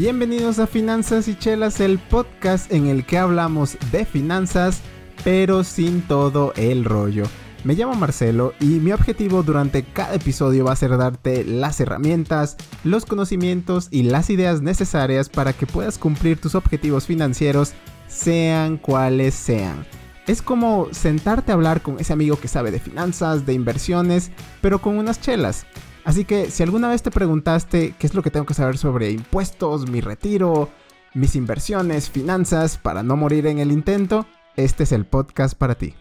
Bienvenidos 0.00 0.60
a 0.60 0.68
Finanzas 0.68 1.26
y 1.26 1.34
Chelas, 1.34 1.80
el 1.80 1.98
podcast 1.98 2.72
en 2.72 2.86
el 2.86 3.04
que 3.04 3.18
hablamos 3.18 3.76
de 3.90 4.04
finanzas, 4.04 4.80
pero 5.24 5.64
sin 5.64 6.02
todo 6.02 6.52
el 6.54 6.84
rollo. 6.84 7.24
Me 7.64 7.74
llamo 7.74 7.96
Marcelo 7.96 8.54
y 8.60 8.66
mi 8.78 8.92
objetivo 8.92 9.42
durante 9.42 9.82
cada 9.82 10.14
episodio 10.14 10.66
va 10.66 10.70
a 10.70 10.76
ser 10.76 10.96
darte 10.96 11.42
las 11.42 11.80
herramientas, 11.80 12.56
los 12.84 13.06
conocimientos 13.06 13.88
y 13.90 14.04
las 14.04 14.30
ideas 14.30 14.62
necesarias 14.62 15.28
para 15.28 15.52
que 15.52 15.66
puedas 15.66 15.98
cumplir 15.98 16.40
tus 16.40 16.54
objetivos 16.54 17.06
financieros, 17.06 17.72
sean 18.06 18.76
cuales 18.76 19.34
sean. 19.34 19.84
Es 20.28 20.42
como 20.42 20.86
sentarte 20.92 21.50
a 21.50 21.56
hablar 21.56 21.82
con 21.82 21.98
ese 21.98 22.12
amigo 22.12 22.38
que 22.38 22.46
sabe 22.46 22.70
de 22.70 22.78
finanzas, 22.78 23.46
de 23.46 23.54
inversiones, 23.54 24.30
pero 24.60 24.80
con 24.80 24.96
unas 24.96 25.20
chelas. 25.20 25.66
Así 26.08 26.24
que 26.24 26.50
si 26.50 26.62
alguna 26.62 26.88
vez 26.88 27.02
te 27.02 27.10
preguntaste 27.10 27.94
qué 27.98 28.06
es 28.06 28.14
lo 28.14 28.22
que 28.22 28.30
tengo 28.30 28.46
que 28.46 28.54
saber 28.54 28.78
sobre 28.78 29.10
impuestos, 29.10 29.90
mi 29.90 30.00
retiro, 30.00 30.70
mis 31.12 31.36
inversiones, 31.36 32.08
finanzas, 32.08 32.78
para 32.78 33.02
no 33.02 33.14
morir 33.14 33.46
en 33.46 33.58
el 33.58 33.70
intento, 33.70 34.24
este 34.56 34.84
es 34.84 34.92
el 34.92 35.04
podcast 35.04 35.54
para 35.54 35.74
ti. 35.74 35.94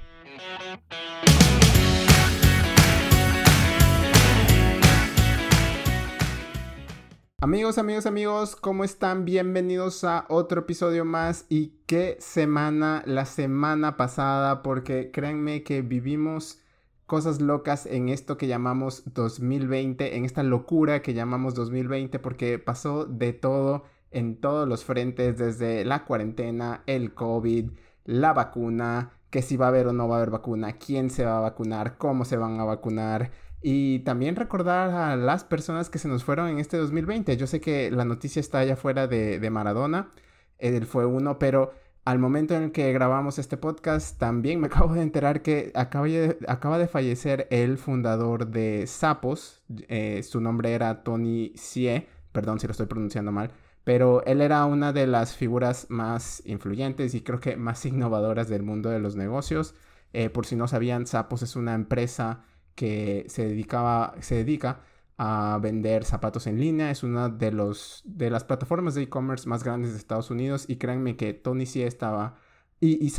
Amigos, 7.42 7.78
amigos, 7.78 8.06
amigos, 8.06 8.56
¿cómo 8.56 8.86
están? 8.86 9.26
Bienvenidos 9.26 10.06
a 10.06 10.24
otro 10.30 10.62
episodio 10.62 11.04
más 11.04 11.46
y 11.50 11.74
qué 11.86 12.16
semana 12.22 13.04
la 13.06 13.26
semana 13.26 13.98
pasada 13.98 14.64
porque 14.64 15.12
créanme 15.12 15.64
que 15.64 15.82
vivimos 15.82 16.62
cosas 17.08 17.42
locas 17.42 17.88
en 17.88 18.10
esto 18.10 18.38
que 18.38 18.48
llamamos 18.48 19.04
2020, 19.14 20.18
en 20.18 20.26
esta 20.26 20.44
locura 20.44 21.02
que 21.02 21.16
llamamos 21.16 21.56
2020 21.56 22.20
porque 22.20 22.60
pasó 22.60 23.06
de 23.06 23.34
todo 23.34 23.84
en 24.12 24.40
todos 24.40 24.68
los 24.68 24.86
frentes, 24.86 25.38
desde 25.38 25.84
la 25.86 26.06
cuarentena, 26.06 26.84
el 26.86 27.14
COVID, 27.14 27.72
la 28.06 28.34
vacuna, 28.34 29.12
que 29.30 29.42
si 29.42 29.58
va 29.58 29.66
a 29.66 29.70
haber 29.70 29.88
o 29.88 29.94
no 29.94 30.08
va 30.08 30.16
a 30.16 30.18
haber 30.20 30.32
vacuna, 30.32 30.74
quién 30.74 31.10
se 31.10 31.26
va 31.26 31.38
a 31.38 31.42
vacunar, 31.42 31.98
cómo 31.98 32.26
se 32.26 32.38
van 32.38 32.60
a 32.60 32.64
vacunar 32.64 33.32
y 33.62 34.00
también 34.00 34.36
recordar 34.36 34.92
a 34.92 35.16
las 35.16 35.44
personas 35.44 35.90
que 35.90 36.00
se 36.00 36.08
nos 36.08 36.24
fueron 36.24 36.48
en 36.48 36.60
este 36.60 36.78
2020. 36.78 37.36
Yo 37.38 37.48
sé 37.48 37.60
que 37.60 37.92
la 37.92 38.06
noticia 38.06 38.40
está 38.40 38.60
allá 38.60 38.76
fuera 38.76 39.08
de, 39.08 39.50
Maradona, 39.50 40.12
él 40.58 40.86
fue 40.86 41.06
uno, 41.06 41.40
pero 41.40 41.74
al 42.08 42.20
momento 42.20 42.56
en 42.56 42.64
el 42.64 42.72
que 42.72 42.94
grabamos 42.94 43.38
este 43.38 43.58
podcast 43.58 44.18
también 44.18 44.62
me 44.62 44.68
acabo 44.68 44.94
de 44.94 45.02
enterar 45.02 45.42
que 45.42 45.74
acaba 45.76 46.78
de, 46.78 46.88
fallecer 46.88 47.50
el 47.52 47.78
fundador 47.78 48.48
de 48.48 48.88
Sapos. 48.88 49.62
Eh, 49.90 50.24
su 50.24 50.40
nombre 50.40 50.72
era 50.72 51.04
Tony 51.04 51.52
Sie, 51.58 52.08
perdón 52.32 52.62
si 52.62 52.68
lo 52.68 52.72
estoy 52.72 52.86
pronunciando 52.86 53.34
mal, 53.34 53.52
pero 53.84 54.24
él 54.24 54.40
era 54.40 54.64
una 54.64 54.94
de 54.94 55.06
las 55.06 55.36
figuras 55.36 55.88
más 55.90 56.42
influyentes 56.46 57.14
y 57.14 57.20
creo 57.20 57.42
que 57.42 57.58
más 57.58 57.86
innovadoras 57.86 58.48
del 58.48 58.64
mundo 58.64 58.90
de 58.90 59.00
los 59.00 59.18
negocios. 59.18 59.76
Eh, 60.14 60.30
por 60.30 60.46
si 60.46 60.56
no 60.56 60.70
sabían, 60.70 61.08
Sapos 61.08 61.42
es 61.42 61.58
una 61.58 61.76
empresa 61.76 62.46
que 62.76 63.26
se, 63.28 63.50
dedicaba, 63.50 64.14
se 64.22 64.36
dedica 64.36 64.80
a 65.18 65.60
vender 65.62 66.06
zapatos 66.06 66.48
en 66.48 66.60
línea. 66.60 66.92
Es 66.92 67.04
una 67.04 67.30
de, 67.30 67.52
los, 67.52 68.02
de 68.06 68.30
las 68.30 68.44
plataformas 68.44 68.96
de 68.96 69.04
e-commerce 69.04 69.50
más 69.50 69.64
grandes 69.64 69.92
de 69.92 69.98
Estados 69.98 70.32
Unidos. 70.32 70.66
Y 70.68 70.78
créanme 70.78 71.18
que 71.18 71.34
Tony 71.34 71.66
sí 71.66 71.82
estaba 71.84 72.36
y, 72.80 73.04
y 73.06 73.12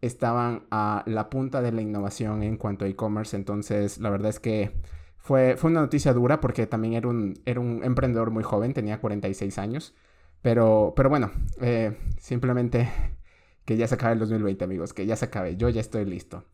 estaban 0.00 0.66
a 0.70 1.02
la 1.06 1.30
punta 1.30 1.62
de 1.62 1.72
la 1.72 1.82
innovación 1.82 2.42
en 2.42 2.56
cuanto 2.56 2.84
a 2.84 2.88
e-commerce. 2.88 3.36
Entonces, 3.36 3.98
la 3.98 4.10
verdad 4.10 4.30
es 4.30 4.40
que 4.40 4.72
fue, 5.18 5.56
fue 5.56 5.70
una 5.70 5.80
noticia 5.80 6.12
dura 6.12 6.40
porque 6.40 6.66
también 6.66 6.94
era 6.94 7.08
un, 7.08 7.40
era 7.46 7.60
un 7.60 7.82
emprendedor 7.84 8.30
muy 8.30 8.42
joven, 8.44 8.74
tenía 8.74 9.00
46 9.00 9.58
años. 9.58 9.94
Pero, 10.42 10.92
pero 10.94 11.08
bueno, 11.08 11.30
eh, 11.62 11.96
simplemente 12.18 12.90
que 13.64 13.76
ya 13.76 13.88
se 13.88 13.94
acabe 13.94 14.12
el 14.14 14.18
2020, 14.18 14.64
amigos, 14.64 14.92
que 14.92 15.06
ya 15.06 15.16
se 15.16 15.26
acabe. 15.26 15.56
Yo 15.56 15.68
ya 15.70 15.80
estoy 15.80 16.04
listo. 16.04 16.44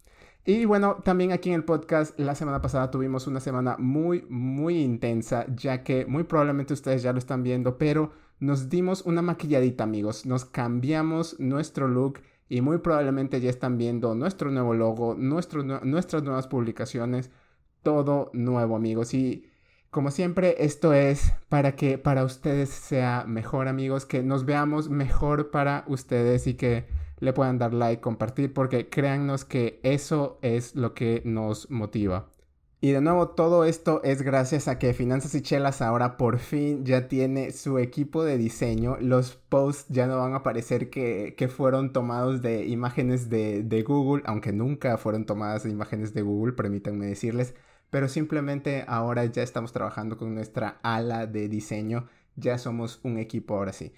Y 0.44 0.64
bueno, 0.64 0.96
también 1.04 1.32
aquí 1.32 1.50
en 1.50 1.56
el 1.56 1.64
podcast 1.64 2.18
la 2.18 2.34
semana 2.34 2.62
pasada 2.62 2.90
tuvimos 2.90 3.26
una 3.26 3.40
semana 3.40 3.76
muy, 3.78 4.24
muy 4.30 4.80
intensa, 4.80 5.44
ya 5.54 5.82
que 5.82 6.06
muy 6.06 6.24
probablemente 6.24 6.72
ustedes 6.72 7.02
ya 7.02 7.12
lo 7.12 7.18
están 7.18 7.42
viendo, 7.42 7.76
pero 7.76 8.12
nos 8.38 8.70
dimos 8.70 9.02
una 9.02 9.20
maquilladita 9.20 9.84
amigos, 9.84 10.24
nos 10.24 10.46
cambiamos 10.46 11.38
nuestro 11.38 11.88
look 11.88 12.20
y 12.48 12.62
muy 12.62 12.78
probablemente 12.78 13.40
ya 13.40 13.50
están 13.50 13.76
viendo 13.76 14.14
nuestro 14.14 14.50
nuevo 14.50 14.72
logo, 14.74 15.14
nuestras 15.14 16.22
nuevas 16.24 16.46
publicaciones, 16.48 17.30
todo 17.82 18.30
nuevo 18.32 18.76
amigos. 18.76 19.12
Y 19.12 19.46
como 19.90 20.10
siempre, 20.10 20.56
esto 20.64 20.94
es 20.94 21.34
para 21.48 21.76
que 21.76 21.98
para 21.98 22.24
ustedes 22.24 22.70
sea 22.70 23.24
mejor 23.26 23.68
amigos, 23.68 24.06
que 24.06 24.22
nos 24.22 24.46
veamos 24.46 24.88
mejor 24.88 25.50
para 25.50 25.84
ustedes 25.86 26.46
y 26.46 26.54
que 26.54 26.86
le 27.20 27.32
puedan 27.32 27.58
dar 27.58 27.72
like, 27.74 28.00
compartir, 28.00 28.52
porque 28.52 28.88
créannos 28.88 29.44
que 29.44 29.80
eso 29.82 30.38
es 30.42 30.74
lo 30.74 30.94
que 30.94 31.22
nos 31.24 31.70
motiva. 31.70 32.30
Y 32.82 32.92
de 32.92 33.02
nuevo, 33.02 33.28
todo 33.28 33.64
esto 33.64 34.00
es 34.04 34.22
gracias 34.22 34.66
a 34.66 34.78
que 34.78 34.94
Finanzas 34.94 35.34
y 35.34 35.42
Chelas 35.42 35.82
ahora 35.82 36.16
por 36.16 36.38
fin 36.38 36.86
ya 36.86 37.08
tiene 37.08 37.50
su 37.52 37.78
equipo 37.78 38.24
de 38.24 38.38
diseño. 38.38 38.96
Los 39.00 39.32
posts 39.36 39.84
ya 39.90 40.06
no 40.06 40.16
van 40.16 40.32
a 40.32 40.42
parecer 40.42 40.88
que, 40.88 41.52
fueron 41.54 41.92
tomados 41.92 42.40
de 42.40 42.66
imágenes 42.66 43.28
de, 43.28 43.62
de, 43.62 43.82
Google, 43.82 44.22
aunque 44.24 44.52
nunca 44.52 44.96
fueron 44.96 45.26
tomadas 45.26 45.64
de 45.64 45.70
imágenes 45.70 46.14
de 46.14 46.22
Google, 46.22 46.54
permítanme 46.54 47.04
decirles. 47.04 47.54
Pero 47.90 48.08
simplemente 48.08 48.84
ahora 48.88 49.26
ya 49.26 49.42
estamos 49.42 49.72
trabajando 49.72 50.16
con 50.16 50.34
nuestra 50.34 50.78
ala 50.82 51.26
de 51.26 51.48
diseño. 51.48 52.08
Ya 52.36 52.56
somos 52.56 53.00
un 53.02 53.18
equipo 53.18 53.56
ahora 53.56 53.74
sí. 53.74 53.92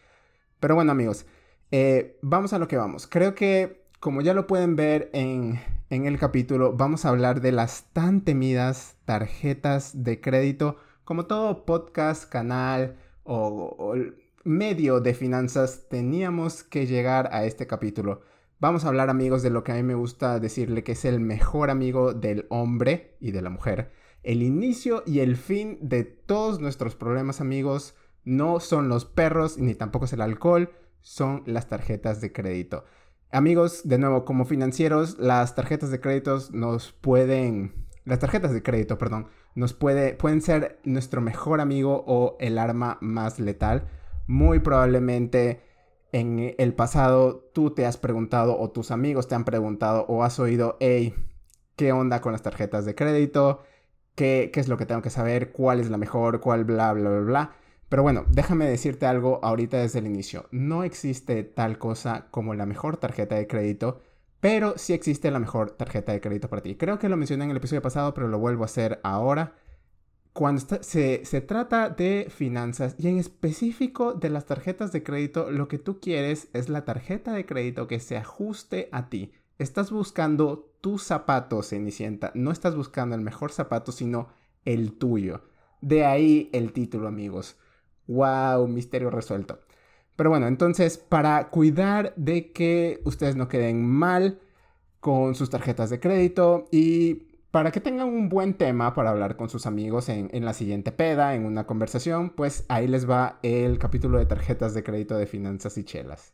Pero 0.58 0.74
bueno 0.74 0.90
amigos, 0.90 1.26
eh, 1.72 2.18
vamos 2.20 2.52
a 2.52 2.58
lo 2.58 2.68
que 2.68 2.76
vamos. 2.76 3.06
Creo 3.06 3.34
que, 3.34 3.86
como 3.98 4.20
ya 4.20 4.34
lo 4.34 4.46
pueden 4.46 4.76
ver 4.76 5.10
en, 5.14 5.58
el 5.88 6.18
capítulo, 6.18 6.74
vamos 6.74 7.04
a 7.04 7.08
hablar 7.08 7.40
de 7.40 7.50
las 7.50 7.86
tan 7.92 8.20
temidas 8.20 8.96
tarjetas 9.06 10.04
de 10.04 10.20
crédito. 10.20 10.76
Como 11.04 11.26
todo 11.26 11.64
podcast, 11.64 12.30
canal 12.30 12.96
o, 13.24 13.74
o 13.78 13.94
medio 14.44 15.00
de 15.00 15.14
finanzas, 15.14 15.88
teníamos 15.88 16.62
que 16.62 16.86
llegar 16.86 17.30
a 17.32 17.46
este 17.46 17.66
capítulo. 17.66 18.20
Vamos 18.60 18.84
a 18.84 18.88
hablar 18.88 19.08
amigos 19.08 19.42
de 19.42 19.50
lo 19.50 19.64
que 19.64 19.72
a 19.72 19.76
mí 19.76 19.82
me 19.82 19.94
gusta 19.94 20.38
decirle 20.40 20.84
que 20.84 20.92
es 20.92 21.04
el 21.06 21.20
mejor 21.20 21.70
amigo 21.70 22.12
del 22.12 22.46
hombre 22.50 23.16
y 23.18 23.30
de 23.30 23.40
la 23.40 23.50
mujer. 23.50 23.92
El 24.22 24.42
inicio 24.42 25.02
y 25.06 25.20
el 25.20 25.36
fin 25.36 25.78
de 25.80 26.04
todos 26.04 26.60
nuestros 26.60 26.94
problemas 26.94 27.40
amigos 27.40 27.96
no 28.24 28.60
son 28.60 28.88
los 28.88 29.04
perros 29.04 29.58
ni 29.58 29.74
tampoco 29.74 30.04
es 30.04 30.12
el 30.12 30.20
alcohol, 30.20 30.70
son 31.02 31.42
las 31.46 31.68
tarjetas 31.68 32.20
de 32.20 32.32
crédito. 32.32 32.84
Amigos, 33.30 33.82
de 33.84 33.98
nuevo, 33.98 34.24
como 34.24 34.44
financieros, 34.44 35.18
las 35.18 35.54
tarjetas 35.54 35.90
de 35.90 36.00
crédito 36.00 36.38
nos 36.52 36.92
pueden... 36.92 37.86
Las 38.04 38.18
tarjetas 38.18 38.52
de 38.52 38.62
crédito, 38.62 38.98
perdón, 38.98 39.28
nos 39.54 39.74
puede, 39.74 40.14
pueden 40.14 40.40
ser 40.40 40.80
nuestro 40.84 41.20
mejor 41.20 41.60
amigo 41.60 42.04
o 42.06 42.36
el 42.40 42.58
arma 42.58 42.98
más 43.00 43.38
letal. 43.38 43.88
Muy 44.26 44.58
probablemente 44.58 45.62
en 46.12 46.54
el 46.58 46.74
pasado 46.74 47.50
tú 47.54 47.70
te 47.70 47.86
has 47.86 47.96
preguntado 47.96 48.58
o 48.58 48.70
tus 48.70 48.90
amigos 48.90 49.28
te 49.28 49.34
han 49.34 49.44
preguntado 49.44 50.04
o 50.08 50.24
has 50.24 50.38
oído, 50.38 50.76
hey, 50.80 51.14
¿qué 51.76 51.92
onda 51.92 52.20
con 52.20 52.32
las 52.32 52.42
tarjetas 52.42 52.84
de 52.84 52.94
crédito? 52.94 53.62
¿Qué, 54.14 54.50
¿Qué 54.52 54.60
es 54.60 54.68
lo 54.68 54.76
que 54.76 54.86
tengo 54.86 55.00
que 55.02 55.10
saber? 55.10 55.52
¿Cuál 55.52 55.80
es 55.80 55.90
la 55.90 55.96
mejor? 55.96 56.40
¿Cuál 56.40 56.64
bla, 56.64 56.92
bla, 56.92 57.08
bla, 57.08 57.20
bla? 57.20 57.56
Pero 57.92 58.04
bueno, 58.04 58.24
déjame 58.30 58.64
decirte 58.64 59.04
algo 59.04 59.38
ahorita 59.42 59.76
desde 59.76 59.98
el 59.98 60.06
inicio. 60.06 60.46
No 60.50 60.82
existe 60.82 61.44
tal 61.44 61.76
cosa 61.76 62.28
como 62.30 62.54
la 62.54 62.64
mejor 62.64 62.96
tarjeta 62.96 63.34
de 63.34 63.46
crédito, 63.46 64.00
pero 64.40 64.78
sí 64.78 64.94
existe 64.94 65.30
la 65.30 65.38
mejor 65.38 65.72
tarjeta 65.72 66.10
de 66.12 66.22
crédito 66.22 66.48
para 66.48 66.62
ti. 66.62 66.76
Creo 66.76 66.98
que 66.98 67.10
lo 67.10 67.18
mencioné 67.18 67.44
en 67.44 67.50
el 67.50 67.58
episodio 67.58 67.82
pasado, 67.82 68.14
pero 68.14 68.28
lo 68.28 68.38
vuelvo 68.38 68.62
a 68.62 68.64
hacer 68.64 68.98
ahora. 69.02 69.56
Cuando 70.32 70.62
se, 70.80 71.26
se 71.26 71.40
trata 71.42 71.90
de 71.90 72.28
finanzas 72.34 72.96
y 72.98 73.08
en 73.08 73.18
específico 73.18 74.14
de 74.14 74.30
las 74.30 74.46
tarjetas 74.46 74.90
de 74.92 75.02
crédito, 75.02 75.50
lo 75.50 75.68
que 75.68 75.78
tú 75.78 76.00
quieres 76.00 76.48
es 76.54 76.70
la 76.70 76.86
tarjeta 76.86 77.34
de 77.34 77.44
crédito 77.44 77.88
que 77.88 78.00
se 78.00 78.16
ajuste 78.16 78.88
a 78.90 79.10
ti. 79.10 79.32
Estás 79.58 79.90
buscando 79.90 80.72
tu 80.80 80.98
zapato, 80.98 81.62
Cenicienta. 81.62 82.32
No 82.34 82.52
estás 82.52 82.74
buscando 82.74 83.16
el 83.16 83.20
mejor 83.20 83.52
zapato, 83.52 83.92
sino 83.92 84.28
el 84.64 84.94
tuyo. 84.94 85.42
De 85.82 86.06
ahí 86.06 86.48
el 86.54 86.72
título, 86.72 87.06
amigos. 87.06 87.58
¡Wow! 88.06 88.68
Misterio 88.68 89.10
resuelto. 89.10 89.60
Pero 90.16 90.30
bueno, 90.30 90.46
entonces 90.46 90.98
para 90.98 91.48
cuidar 91.50 92.12
de 92.16 92.52
que 92.52 93.00
ustedes 93.04 93.36
no 93.36 93.48
queden 93.48 93.84
mal 93.84 94.40
con 95.00 95.34
sus 95.34 95.50
tarjetas 95.50 95.90
de 95.90 96.00
crédito 96.00 96.68
y 96.70 97.32
para 97.50 97.70
que 97.70 97.80
tengan 97.80 98.08
un 98.08 98.28
buen 98.28 98.54
tema 98.54 98.94
para 98.94 99.10
hablar 99.10 99.36
con 99.36 99.50
sus 99.50 99.66
amigos 99.66 100.08
en, 100.08 100.44
la 100.44 100.54
siguiente 100.54 100.90
peda, 100.90 101.34
en 101.34 101.44
una 101.44 101.66
conversación, 101.66 102.30
pues 102.30 102.64
ahí 102.68 102.88
les 102.88 103.08
va 103.08 103.38
el 103.42 103.78
capítulo 103.78 104.18
de 104.18 104.26
tarjetas 104.26 104.74
de 104.74 104.82
crédito 104.82 105.16
de 105.16 105.26
finanzas 105.26 105.76
y 105.76 105.84
chelas. 105.84 106.32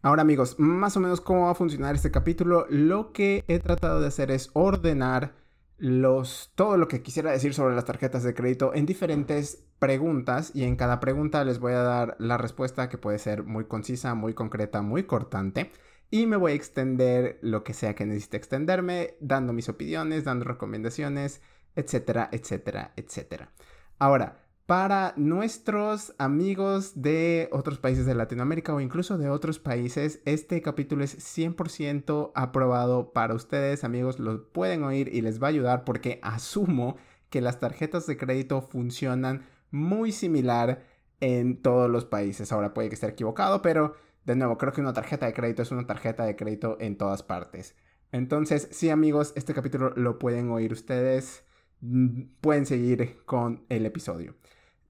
Ahora 0.00 0.22
amigos, 0.22 0.54
más 0.58 0.96
o 0.96 1.00
menos 1.00 1.20
cómo 1.20 1.46
va 1.46 1.50
a 1.50 1.54
funcionar 1.54 1.94
este 1.94 2.10
capítulo, 2.10 2.66
lo 2.70 3.12
que 3.12 3.44
he 3.46 3.58
tratado 3.58 4.00
de 4.00 4.06
hacer 4.06 4.30
es 4.30 4.50
ordenar 4.54 5.34
los, 5.78 6.52
todo 6.56 6.76
lo 6.76 6.88
que 6.88 7.02
quisiera 7.02 7.30
decir 7.30 7.54
sobre 7.54 7.74
las 7.74 7.84
tarjetas 7.84 8.24
de 8.24 8.34
crédito 8.34 8.74
en 8.74 8.84
diferentes 8.84 9.64
preguntas 9.78 10.50
y 10.54 10.64
en 10.64 10.76
cada 10.76 11.00
pregunta 11.00 11.44
les 11.44 11.60
voy 11.60 11.72
a 11.72 11.82
dar 11.82 12.16
la 12.18 12.36
respuesta 12.36 12.88
que 12.88 12.98
puede 12.98 13.18
ser 13.18 13.44
muy 13.44 13.66
concisa, 13.66 14.14
muy 14.14 14.34
concreta, 14.34 14.82
muy 14.82 15.04
cortante 15.04 15.70
y 16.10 16.26
me 16.26 16.36
voy 16.36 16.52
a 16.52 16.54
extender 16.56 17.38
lo 17.42 17.64
que 17.64 17.74
sea 17.74 17.94
que 17.94 18.06
necesite 18.06 18.36
extenderme, 18.36 19.14
dando 19.20 19.52
mis 19.52 19.68
opiniones, 19.68 20.24
dando 20.24 20.44
recomendaciones, 20.46 21.40
etcétera, 21.76 22.28
etcétera, 22.32 22.92
etcétera. 22.96 23.52
Ahora, 23.98 24.47
para 24.68 25.14
nuestros 25.16 26.14
amigos 26.18 27.00
de 27.00 27.48
otros 27.52 27.78
países 27.78 28.04
de 28.04 28.14
Latinoamérica 28.14 28.74
o 28.74 28.82
incluso 28.82 29.16
de 29.16 29.30
otros 29.30 29.58
países, 29.58 30.20
este 30.26 30.60
capítulo 30.60 31.02
es 31.02 31.16
100% 31.16 32.32
aprobado 32.34 33.14
para 33.14 33.32
ustedes, 33.32 33.82
amigos, 33.82 34.18
lo 34.18 34.52
pueden 34.52 34.82
oír 34.82 35.08
y 35.10 35.22
les 35.22 35.42
va 35.42 35.46
a 35.46 35.48
ayudar 35.48 35.84
porque 35.84 36.20
asumo 36.22 36.98
que 37.30 37.40
las 37.40 37.60
tarjetas 37.60 38.06
de 38.06 38.18
crédito 38.18 38.60
funcionan 38.60 39.46
muy 39.70 40.12
similar 40.12 40.84
en 41.20 41.62
todos 41.62 41.88
los 41.88 42.04
países. 42.04 42.52
Ahora 42.52 42.74
puede 42.74 42.90
que 42.90 42.96
esté 42.96 43.06
equivocado, 43.06 43.62
pero 43.62 43.94
de 44.26 44.36
nuevo, 44.36 44.58
creo 44.58 44.74
que 44.74 44.82
una 44.82 44.92
tarjeta 44.92 45.24
de 45.24 45.32
crédito 45.32 45.62
es 45.62 45.70
una 45.70 45.86
tarjeta 45.86 46.26
de 46.26 46.36
crédito 46.36 46.76
en 46.78 46.98
todas 46.98 47.22
partes. 47.22 47.74
Entonces, 48.12 48.68
sí 48.70 48.90
amigos, 48.90 49.32
este 49.34 49.54
capítulo 49.54 49.94
lo 49.96 50.18
pueden 50.18 50.50
oír 50.50 50.74
ustedes, 50.74 51.42
mm, 51.80 52.24
pueden 52.42 52.66
seguir 52.66 53.24
con 53.24 53.64
el 53.70 53.86
episodio. 53.86 54.34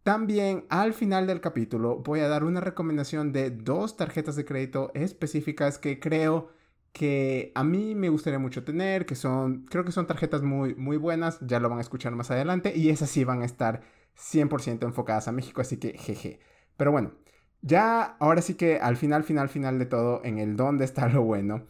También 0.09 0.65
al 0.71 0.95
final 0.95 1.27
del 1.27 1.43
capítulo 1.43 1.99
voy 1.99 2.21
a 2.21 2.29
dar 2.29 2.43
una 2.43 2.63
recomendación 2.63 3.31
de 3.31 3.51
dos 3.51 3.99
tarjetas 3.99 4.37
de 4.37 4.47
crédito 4.47 4.91
específicas 4.95 5.77
que 5.77 6.01
creo 6.01 6.49
que 6.93 7.53
a 7.55 7.63
mí 7.63 7.95
me 7.95 8.09
gustaría 8.09 8.39
mucho 8.39 8.65
tener, 8.65 9.05
que 9.05 9.15
son, 9.15 9.67
creo 9.67 9.85
que 9.85 9.93
son 9.93 10.07
tarjetas 10.07 10.41
muy, 10.41 10.75
muy 10.77 10.97
buenas, 10.97 11.39
ya 11.43 11.61
lo 11.61 11.69
van 11.69 11.77
a 11.77 11.83
escuchar 11.83 12.15
más 12.15 12.31
adelante, 12.31 12.73
y 12.75 12.89
esas 12.89 13.11
sí 13.11 13.25
van 13.25 13.43
a 13.43 13.45
estar 13.45 13.83
100% 14.17 14.83
enfocadas 14.87 15.29
a 15.29 15.33
México, 15.33 15.61
así 15.61 15.77
que 15.77 15.99
jeje. 15.99 16.41
Pero 16.79 16.91
bueno, 16.91 17.13
ya 17.61 18.17
ahora 18.19 18.41
sí 18.41 18.55
que 18.55 18.79
al 18.79 18.97
final, 18.97 19.25
final, 19.25 19.51
final 19.51 19.79
de 19.79 19.85
todo, 19.85 20.23
en 20.25 20.39
el 20.39 20.57
dónde 20.57 20.87
está 20.87 21.07
lo 21.11 21.23
bueno, 21.23 21.67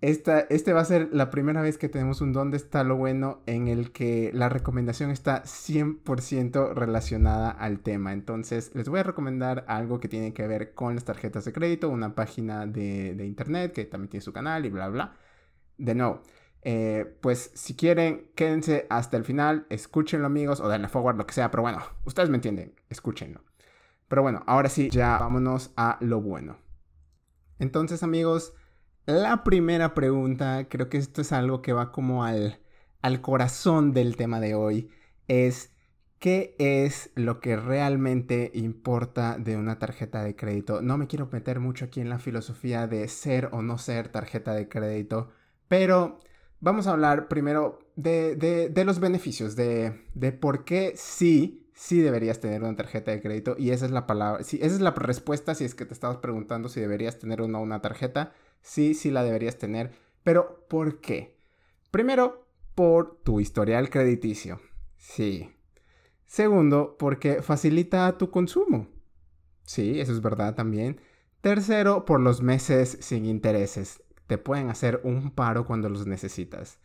esta, 0.00 0.40
este 0.40 0.72
va 0.72 0.80
a 0.80 0.84
ser 0.86 1.10
la 1.12 1.28
primera 1.30 1.60
vez 1.60 1.76
que 1.76 1.90
tenemos 1.90 2.22
un 2.22 2.32
dónde 2.32 2.56
está 2.56 2.84
lo 2.84 2.96
bueno 2.96 3.42
en 3.44 3.68
el 3.68 3.92
que 3.92 4.30
la 4.32 4.48
recomendación 4.48 5.10
está 5.10 5.42
100% 5.44 6.72
relacionada 6.72 7.50
al 7.50 7.80
tema. 7.80 8.14
Entonces 8.14 8.74
les 8.74 8.88
voy 8.88 9.00
a 9.00 9.02
recomendar 9.02 9.64
algo 9.68 10.00
que 10.00 10.08
tiene 10.08 10.32
que 10.32 10.46
ver 10.46 10.72
con 10.72 10.94
las 10.94 11.04
tarjetas 11.04 11.44
de 11.44 11.52
crédito, 11.52 11.90
una 11.90 12.14
página 12.14 12.66
de, 12.66 13.24
internet 13.26 13.72
que 13.72 13.84
también 13.84 14.08
tiene 14.08 14.22
su 14.22 14.32
canal 14.32 14.64
y 14.64 14.70
bla, 14.70 14.88
bla. 14.88 15.16
De 15.76 15.94
nuevo, 15.94 16.22
eh, 16.62 17.18
pues 17.20 17.50
si 17.54 17.74
quieren, 17.74 18.30
quédense 18.34 18.86
hasta 18.88 19.18
el 19.18 19.24
final, 19.24 19.66
escúchenlo 19.68 20.26
amigos 20.26 20.60
o 20.60 20.68
denle 20.68 20.88
forward, 20.88 21.16
lo 21.16 21.26
que 21.26 21.34
sea, 21.34 21.50
pero 21.50 21.62
bueno, 21.62 21.82
ustedes 22.04 22.30
me 22.30 22.36
entienden, 22.36 22.74
escúchenlo. 22.88 23.42
Pero 24.08 24.22
bueno, 24.22 24.42
ahora 24.46 24.68
sí, 24.70 24.88
ya 24.90 25.18
vámonos 25.18 25.72
a 25.76 25.98
lo 26.00 26.20
bueno. 26.20 26.58
Entonces 27.58 28.02
amigos, 28.02 28.54
la 29.06 29.44
primera 29.44 29.94
pregunta, 29.94 30.68
creo 30.68 30.88
que 30.88 30.98
esto 30.98 31.20
es 31.20 31.32
algo 31.32 31.62
que 31.62 31.72
va 31.72 31.92
como 31.92 32.24
al, 32.24 32.60
al 33.02 33.20
corazón 33.20 33.92
del 33.92 34.16
tema 34.16 34.40
de 34.40 34.54
hoy, 34.54 34.90
es 35.28 35.72
¿qué 36.20 36.54
es 36.58 37.10
lo 37.16 37.40
que 37.40 37.56
realmente 37.56 38.50
importa 38.54 39.38
de 39.38 39.56
una 39.56 39.78
tarjeta 39.78 40.22
de 40.22 40.36
crédito? 40.36 40.82
No 40.82 40.98
me 40.98 41.06
quiero 41.08 41.28
meter 41.32 41.60
mucho 41.60 41.86
aquí 41.86 42.00
en 42.00 42.10
la 42.10 42.18
filosofía 42.18 42.86
de 42.86 43.08
ser 43.08 43.48
o 43.52 43.62
no 43.62 43.78
ser 43.78 44.08
tarjeta 44.08 44.54
de 44.54 44.68
crédito, 44.68 45.30
pero 45.66 46.20
vamos 46.60 46.86
a 46.86 46.92
hablar 46.92 47.28
primero 47.28 47.80
de, 47.96 48.36
de, 48.36 48.84
los 48.84 49.00
beneficios, 49.00 49.56
de, 49.56 50.04
de 50.14 50.32
por 50.32 50.64
qué 50.64 50.92
sí 50.96 51.56
sí 51.72 52.00
deberías 52.02 52.40
tener 52.40 52.62
una 52.62 52.76
tarjeta 52.76 53.10
de 53.10 53.22
crédito 53.22 53.56
y 53.58 53.70
esa 53.70 53.86
es 53.86 53.90
la 53.90 54.06
palabra, 54.06 54.42
esa 54.42 54.66
es 54.66 54.80
la 54.82 54.90
respuesta 54.90 55.54
si 55.54 55.64
es 55.64 55.74
que 55.74 55.86
te 55.86 55.94
estabas 55.94 56.18
preguntando 56.18 56.68
si 56.68 56.78
deberías 56.78 57.18
tener 57.18 57.40
no 57.40 57.62
una 57.62 57.80
tarjeta 57.80 58.34
sí, 58.62 58.94
sí 58.94 59.10
la 59.10 59.22
deberías 59.22 59.58
tener. 59.58 59.92
Pero, 60.22 60.66
¿por 60.68 61.00
qué? 61.00 61.36
Primero, 61.90 62.46
por 62.74 63.20
tu 63.22 63.40
historial 63.40 63.90
crediticio. 63.90 64.60
Sí. 64.96 65.50
Segundo, 66.26 66.96
porque 66.98 67.42
facilita 67.42 68.16
tu 68.16 68.30
consumo. 68.30 68.88
Sí, 69.62 70.00
eso 70.00 70.12
es 70.12 70.20
verdad 70.20 70.54
también. 70.54 71.00
Tercero, 71.40 72.04
por 72.04 72.20
los 72.20 72.42
meses 72.42 72.98
sin 73.00 73.24
intereses. 73.24 74.02
Te 74.26 74.38
pueden 74.38 74.70
hacer 74.70 75.00
un 75.04 75.30
paro 75.30 75.64
cuando 75.64 75.88
los 75.88 76.06
necesitas. 76.06 76.78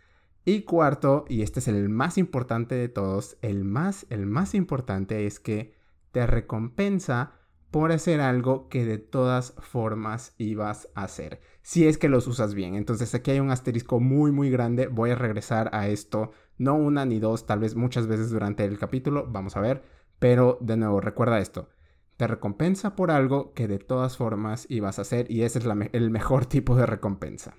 Y 0.46 0.62
cuarto, 0.62 1.26
y 1.28 1.42
este 1.42 1.60
es 1.60 1.68
el 1.68 1.90
más 1.90 2.18
importante 2.18 2.76
de 2.76 2.88
todos, 2.88 3.38
el 3.42 3.64
más, 3.64 4.06
el 4.10 4.28
más 4.28 4.54
importante 4.54 5.26
es 5.26 5.40
que 5.40 5.74
te 6.12 6.28
recompensa 6.28 7.34
por 7.72 7.92
hacer 7.92 8.22
algo 8.22 8.70
que 8.70 8.86
de 8.86 9.00
todas 9.00 9.54
formas 9.58 10.36
ibas 10.38 10.88
a 10.94 11.04
hacer, 11.04 11.42
si 11.66 11.88
es 11.88 11.98
que 11.98 12.10
los 12.10 12.28
usas 12.28 12.54
bien. 12.54 12.76
Entonces 12.76 13.16
aquí 13.16 13.32
hay 13.32 13.40
un 13.40 13.50
asterisco 13.50 14.00
muy 14.00 14.32
muy 14.32 14.52
grande, 14.52 14.86
voy 14.86 15.10
a 15.10 15.16
regresar 15.16 15.72
a 15.74 15.88
esto, 15.88 16.32
no 16.60 16.76
una 16.76 17.06
ni 17.06 17.18
dos, 17.18 17.48
tal 17.48 17.58
vez 17.58 17.76
muchas 17.76 18.06
veces 18.06 18.30
durante 18.30 18.64
el 18.66 18.78
capítulo, 18.78 19.26
vamos 19.28 19.58
a 19.58 19.62
ver, 19.62 19.82
pero 20.20 20.60
de 20.62 20.78
nuevo 20.78 21.02
recuerda 21.02 21.40
esto, 21.40 21.70
te 22.18 22.28
recompensa 22.28 22.96
por 22.96 23.10
algo 23.10 23.52
que 23.54 23.68
de 23.68 23.80
todas 23.80 24.16
formas 24.16 24.68
ibas 24.70 25.00
a 25.00 25.02
hacer 25.02 25.26
y 25.32 25.42
ese 25.42 25.58
es 25.58 25.66
el 25.92 26.12
mejor 26.12 26.46
tipo 26.46 26.76
de 26.76 26.86
recompensa. 26.86 27.56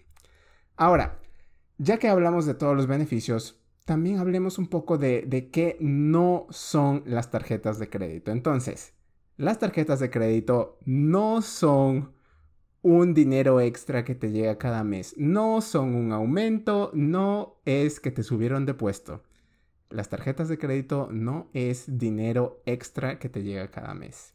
Ahora, 0.76 1.18
ya 1.76 1.98
que 1.98 2.06
hablamos 2.06 2.46
de 2.46 2.54
todos 2.54 2.76
los 2.76 2.86
beneficios, 2.86 3.60
también 3.84 4.18
hablemos 4.18 4.58
un 4.58 4.68
poco 4.68 4.98
de, 4.98 5.50
qué 5.52 5.76
no 5.80 6.46
son 6.50 7.02
las 7.06 7.32
tarjetas 7.32 7.80
de 7.80 7.90
crédito. 7.90 8.30
Entonces, 8.30 8.94
las 9.36 9.58
tarjetas 9.58 9.98
de 9.98 10.10
crédito 10.10 10.78
no 10.84 11.42
son 11.42 12.15
un 12.86 13.14
dinero 13.14 13.60
extra 13.60 14.04
que 14.04 14.14
te 14.14 14.30
llega 14.30 14.58
cada 14.58 14.84
mes. 14.84 15.16
No 15.18 15.60
son 15.60 15.96
un 15.96 16.12
aumento, 16.12 16.92
no 16.94 17.56
es 17.64 17.98
que 17.98 18.12
te 18.12 18.22
subieron 18.22 18.64
de 18.64 18.74
puesto. 18.74 19.24
Las 19.90 20.08
tarjetas 20.08 20.48
de 20.48 20.56
crédito 20.56 21.08
no 21.10 21.50
es 21.52 21.98
dinero 21.98 22.62
extra 22.64 23.18
que 23.18 23.28
te 23.28 23.42
llega 23.42 23.72
cada 23.72 23.92
mes. 23.92 24.34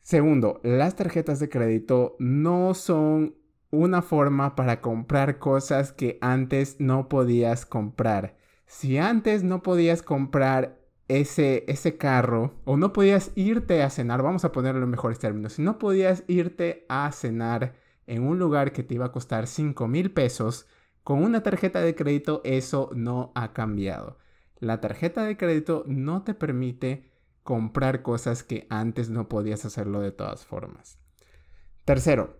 Segundo, 0.00 0.58
las 0.64 0.96
tarjetas 0.96 1.38
de 1.38 1.48
crédito 1.48 2.16
no 2.18 2.74
son 2.74 3.36
una 3.70 4.02
forma 4.02 4.56
para 4.56 4.80
comprar 4.80 5.38
cosas 5.38 5.92
que 5.92 6.18
antes 6.20 6.80
no 6.80 7.08
podías 7.08 7.66
comprar. 7.66 8.36
Si 8.66 8.98
antes 8.98 9.44
no 9.44 9.62
podías 9.62 10.02
comprar 10.02 10.77
ese, 11.08 11.64
ese 11.68 11.96
carro, 11.96 12.54
o 12.64 12.76
no 12.76 12.92
podías 12.92 13.32
irte 13.34 13.82
a 13.82 13.90
cenar, 13.90 14.22
vamos 14.22 14.44
a 14.44 14.52
ponerlo 14.52 14.84
en 14.84 14.90
mejores 14.90 15.18
términos, 15.18 15.54
si 15.54 15.62
no 15.62 15.78
podías 15.78 16.24
irte 16.28 16.84
a 16.88 17.10
cenar 17.12 17.74
en 18.06 18.22
un 18.22 18.38
lugar 18.38 18.72
que 18.72 18.82
te 18.82 18.94
iba 18.94 19.06
a 19.06 19.12
costar 19.12 19.46
5 19.46 19.88
mil 19.88 20.10
pesos, 20.12 20.66
con 21.02 21.22
una 21.22 21.42
tarjeta 21.42 21.80
de 21.80 21.94
crédito 21.94 22.42
eso 22.44 22.90
no 22.94 23.32
ha 23.34 23.52
cambiado. 23.52 24.18
La 24.58 24.80
tarjeta 24.80 25.24
de 25.24 25.36
crédito 25.36 25.84
no 25.86 26.22
te 26.22 26.34
permite 26.34 27.10
comprar 27.42 28.02
cosas 28.02 28.42
que 28.42 28.66
antes 28.68 29.08
no 29.08 29.28
podías 29.28 29.64
hacerlo 29.64 30.00
de 30.00 30.12
todas 30.12 30.44
formas. 30.44 30.98
Tercero, 31.84 32.36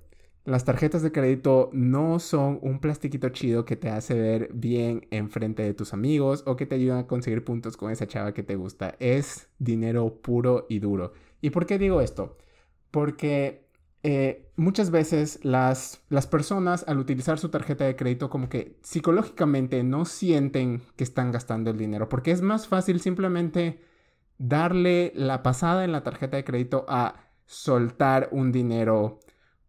las 0.49 0.65
tarjetas 0.65 1.03
de 1.03 1.13
crédito 1.13 1.69
no 1.75 2.19
son 2.19 2.59
un 2.63 2.81
plastiquito 2.81 3.29
chido 3.29 3.67
que 3.67 3.77
te 3.77 3.91
hace 3.91 4.15
ver 4.15 4.51
bien 4.55 5.07
enfrente 5.11 5.63
de 5.63 5.75
tus 5.75 5.93
amigos 5.93 6.43
o 6.47 6.57
que 6.57 6.65
te 6.65 6.77
ayudan 6.77 7.01
a 7.01 7.07
conseguir 7.07 7.45
puntos 7.45 7.77
con 7.77 7.91
esa 7.91 8.07
chava 8.07 8.33
que 8.33 8.43
te 8.43 8.57
gusta. 8.57 8.95
Es 8.99 9.49
dinero 9.59 10.23
puro 10.23 10.65
y 10.71 10.79
duro. 10.79 11.13
¿Y 11.43 11.51
por 11.51 11.67
qué 11.67 11.79
digo 11.79 12.01
esto? 12.01 12.39
Porque 12.91 13.69
eh, 14.03 14.51
muchas 14.57 14.91
veces 14.91 15.39
las, 15.45 16.01
las 16.09 16.27
personas 16.27 16.83
al 16.89 16.97
utilizar 16.97 17.39
su 17.39 17.51
tarjeta 17.51 17.85
de 17.85 17.97
crédito 17.97 18.31
como 18.31 18.49
que 18.49 18.79
psicológicamente 18.81 19.83
no 19.83 20.07
sienten 20.07 20.81
que 20.97 21.05
están 21.05 21.31
gastando 21.31 21.71
el 21.71 21.77
dinero 21.77 22.09
porque 22.09 22.31
es 22.31 22.41
más 22.41 22.69
fácil 22.69 23.01
simplemente 23.01 23.81
darle 24.39 25.13
la 25.15 25.43
pasada 25.43 25.85
en 25.85 25.93
la 25.93 26.05
tarjeta 26.05 26.39
de 26.39 26.45
crédito 26.45 26.87
a 26.89 27.17
soltar 27.45 28.29
un 28.31 28.53
dinero 28.53 29.21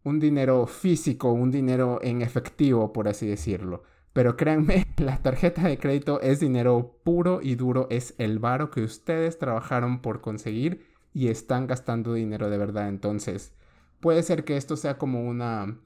un 0.03 0.20
dinero 0.20 0.65
físico, 0.68 1.32
un 1.32 1.51
dinero 1.51 2.00
en 2.01 2.22
efectivo, 2.22 2.94
por 2.94 3.08
así 3.08 3.27
decirlo. 3.27 3.84
Pero 4.13 4.36
créanme, 4.38 4.86
la 4.98 5.18
tarjeta 5.22 5.63
de 5.63 5.77
crédito 5.77 6.22
es 6.22 6.39
dinero 6.39 7.00
puro 7.03 7.41
y 7.41 7.56
duro, 7.56 7.88
es 7.89 8.15
el 8.18 8.39
varo 8.39 8.72
que 8.72 8.82
ustedes 8.82 9.38
trabajaron 9.38 10.01
por 10.01 10.22
conseguir 10.22 10.88
y 11.13 11.27
están 11.29 11.68
gastando 11.68 12.13
dinero 12.13 12.50
de 12.50 12.58
verdad. 12.58 12.89
Entonces, 12.89 13.53
puede 14.00 14.24
ser 14.24 14.44
que 14.46 14.58
esto 14.58 14.77
sea 14.77 14.98
como 14.98 15.24
una, 15.27 15.79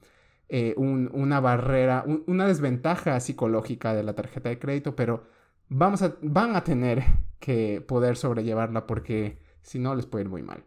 eh, 0.50 0.76
una 0.78 1.40
barrera, 1.40 2.06
una 2.28 2.48
desventaja 2.48 3.20
psicológica 3.20 3.94
de 3.94 4.04
la 4.04 4.16
tarjeta 4.16 4.50
de 4.50 4.60
crédito, 4.60 4.96
pero 4.96 5.26
vamos 5.70 6.02
a, 6.02 6.16
van 6.22 6.56
a 6.56 6.64
tener 6.64 7.04
que 7.40 7.82
poder 7.82 8.16
sobrellevarla 8.18 8.88
porque 8.88 9.40
si 9.62 9.80
no 9.80 9.96
les 9.96 10.06
puede 10.06 10.26
ir 10.26 10.30
muy 10.30 10.44
mal. 10.44 10.64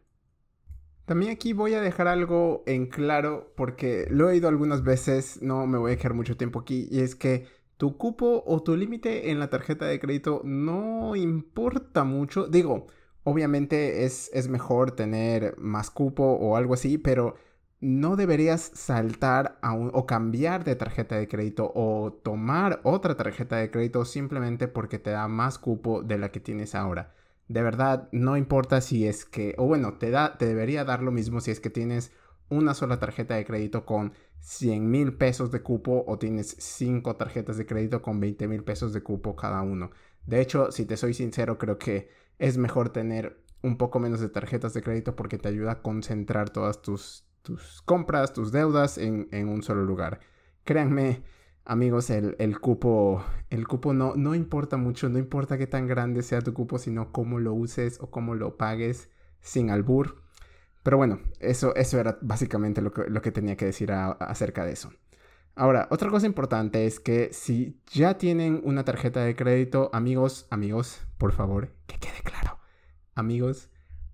También 1.06 1.32
aquí 1.32 1.52
voy 1.52 1.75
a 1.75 1.80
dejar 1.80 2.08
algo 2.08 2.64
en 2.66 2.86
claro 2.86 3.52
porque 3.56 4.08
lo 4.10 4.28
he 4.28 4.32
oído 4.32 4.48
algunas 4.48 4.82
veces, 4.82 5.40
no 5.40 5.66
me 5.66 5.78
voy 5.78 5.92
a 5.92 5.96
dejar 5.96 6.14
mucho 6.14 6.36
tiempo 6.36 6.60
aquí, 6.60 6.88
y 6.90 7.00
es 7.00 7.14
que 7.14 7.46
tu 7.76 7.96
cupo 7.96 8.42
o 8.46 8.62
tu 8.62 8.76
límite 8.76 9.30
en 9.30 9.38
la 9.38 9.48
tarjeta 9.48 9.86
de 9.86 10.00
crédito 10.00 10.40
no 10.44 11.14
importa 11.14 12.04
mucho. 12.04 12.48
Digo, 12.48 12.88
obviamente 13.22 14.04
es, 14.04 14.30
es 14.34 14.48
mejor 14.48 14.92
tener 14.92 15.56
más 15.58 15.90
cupo 15.90 16.25
o 16.25 16.56
algo 16.56 16.75
así, 16.75 16.98
pero 16.98 17.36
no 17.80 18.16
deberías 18.16 18.62
saltar 18.75 19.58
a 19.62 19.75
o 19.76 20.06
cambiar 20.06 20.64
de 20.64 20.76
tarjeta 20.76 21.16
de 21.16 21.28
crédito 21.28 21.70
o 21.75 22.12
tomar 22.25 22.80
otra 22.82 23.16
tarjeta 23.16 23.56
de 23.56 23.70
crédito 23.70 24.04
simplemente 24.04 24.66
porque 24.68 24.98
te 24.98 25.10
da 25.10 25.28
más 25.28 25.58
cupo 25.58 26.02
de 26.02 26.18
la 26.18 26.30
que 26.32 26.40
tienes 26.40 26.75
ahora. 26.75 27.14
De 27.49 27.62
verdad, 27.62 28.09
no 28.12 28.37
importa 28.37 28.81
si 28.81 29.07
es 29.07 29.25
que, 29.25 29.55
o 29.59 29.67
bueno, 29.67 29.99
te, 29.99 30.11
da, 30.11 30.37
te 30.38 30.47
debería 30.47 30.85
dar 30.85 31.03
lo 31.03 31.12
mismo 31.12 31.41
si 31.41 31.50
es 31.50 31.61
que 31.61 31.71
tienes 31.71 32.12
una 32.49 32.75
sola 32.75 32.99
tarjeta 32.99 33.35
de 33.35 33.45
crédito 33.45 33.85
con 33.85 34.12
100 34.41 34.91
mil 34.91 35.15
pesos 35.15 35.50
de 35.50 35.62
cupo 35.62 36.05
o 36.07 36.19
tienes 36.19 36.57
5 36.59 37.17
tarjetas 37.17 37.57
de 37.57 37.67
crédito 37.67 38.03
con 38.03 38.21
20 38.21 38.47
mil 38.49 38.62
pesos 38.65 38.93
de 38.93 39.03
cupo 39.03 39.37
cada 39.37 39.62
uno. 39.62 39.91
De 40.26 40.41
hecho, 40.41 40.71
si 40.73 40.85
te 40.85 40.97
soy 40.97 41.15
sincero, 41.15 41.59
creo 41.59 41.79
que 41.79 42.09
es 42.38 42.59
mejor 42.59 42.91
tener 42.91 43.43
un 43.62 43.76
poco 43.76 43.99
menos 43.99 44.21
de 44.21 44.29
tarjetas 44.29 44.75
de 44.75 44.83
crédito 44.83 45.17
porque 45.17 45.38
te 45.38 45.49
ayuda 45.49 45.73
a 45.73 45.83
concentrar 45.83 46.50
todas 46.50 46.83
tus, 46.83 47.25
tus 47.43 47.83
compras, 47.83 48.33
tus 48.33 48.53
deudas 48.53 48.99
en, 48.99 49.29
un 49.49 49.62
solo 49.62 49.85
lugar. 49.85 50.21
Créanme, 50.65 51.23
amigos, 51.66 52.11
el, 52.11 52.61
cupo, 52.61 53.25
el 53.50 53.66
cupo 53.66 53.92
no, 53.92 54.14
no 54.16 54.35
importa 54.35 54.76
mucho, 54.76 55.08
no 55.08 55.18
importa 55.18 55.58
qué 55.58 55.66
tan 55.66 55.87
grande 55.87 56.23
sea 56.23 56.40
tu 56.40 56.54
cupo, 56.54 56.78
sino 56.78 57.12
cómo 57.12 57.40
lo 57.40 57.52
uses 57.52 57.99
o 58.00 58.11
cómo 58.11 58.35
lo 58.35 58.56
pagues 58.56 59.11
sin 59.40 59.70
albur. 59.70 60.23
Pero 60.82 60.96
bueno, 60.96 61.20
eso, 61.40 61.75
eso 61.75 61.99
era 61.99 62.18
básicamente 62.23 62.80
lo 62.80 62.92
que, 62.92 63.11
lo 63.11 63.20
que 63.20 63.32
tenía 63.32 63.56
que 63.56 63.66
decir 63.66 63.92
acerca 63.92 64.64
de 64.64 64.73
eso. 64.73 64.92
Ahora, 65.56 65.88
otra 65.90 66.11
cosa 66.11 66.26
importante 66.26 66.87
es 66.87 67.00
que 67.00 67.30
si 67.32 67.80
ya 67.90 68.18
tienen 68.18 68.61
una 68.64 68.85
tarjeta 68.85 69.25
de 69.25 69.35
crédito, 69.35 69.90
amigos, 69.92 70.46
amigos, 70.50 71.00
por 71.18 71.32
favor, 71.32 71.73
que 71.87 71.99
quede 71.99 72.20
claro. 72.23 72.58
Amigos, 73.14 73.70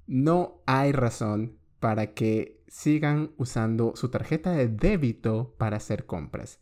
no 0.07 0.63
hay 0.67 0.93
razón 0.93 1.59
para 1.81 2.15
que 2.15 2.63
sigan 2.69 3.33
usando 3.37 3.95
su 3.97 4.09
tarjeta 4.09 4.53
de 4.53 4.69
débito 4.69 5.55
para 5.59 5.77
hacer 5.77 6.07
compras. 6.07 6.61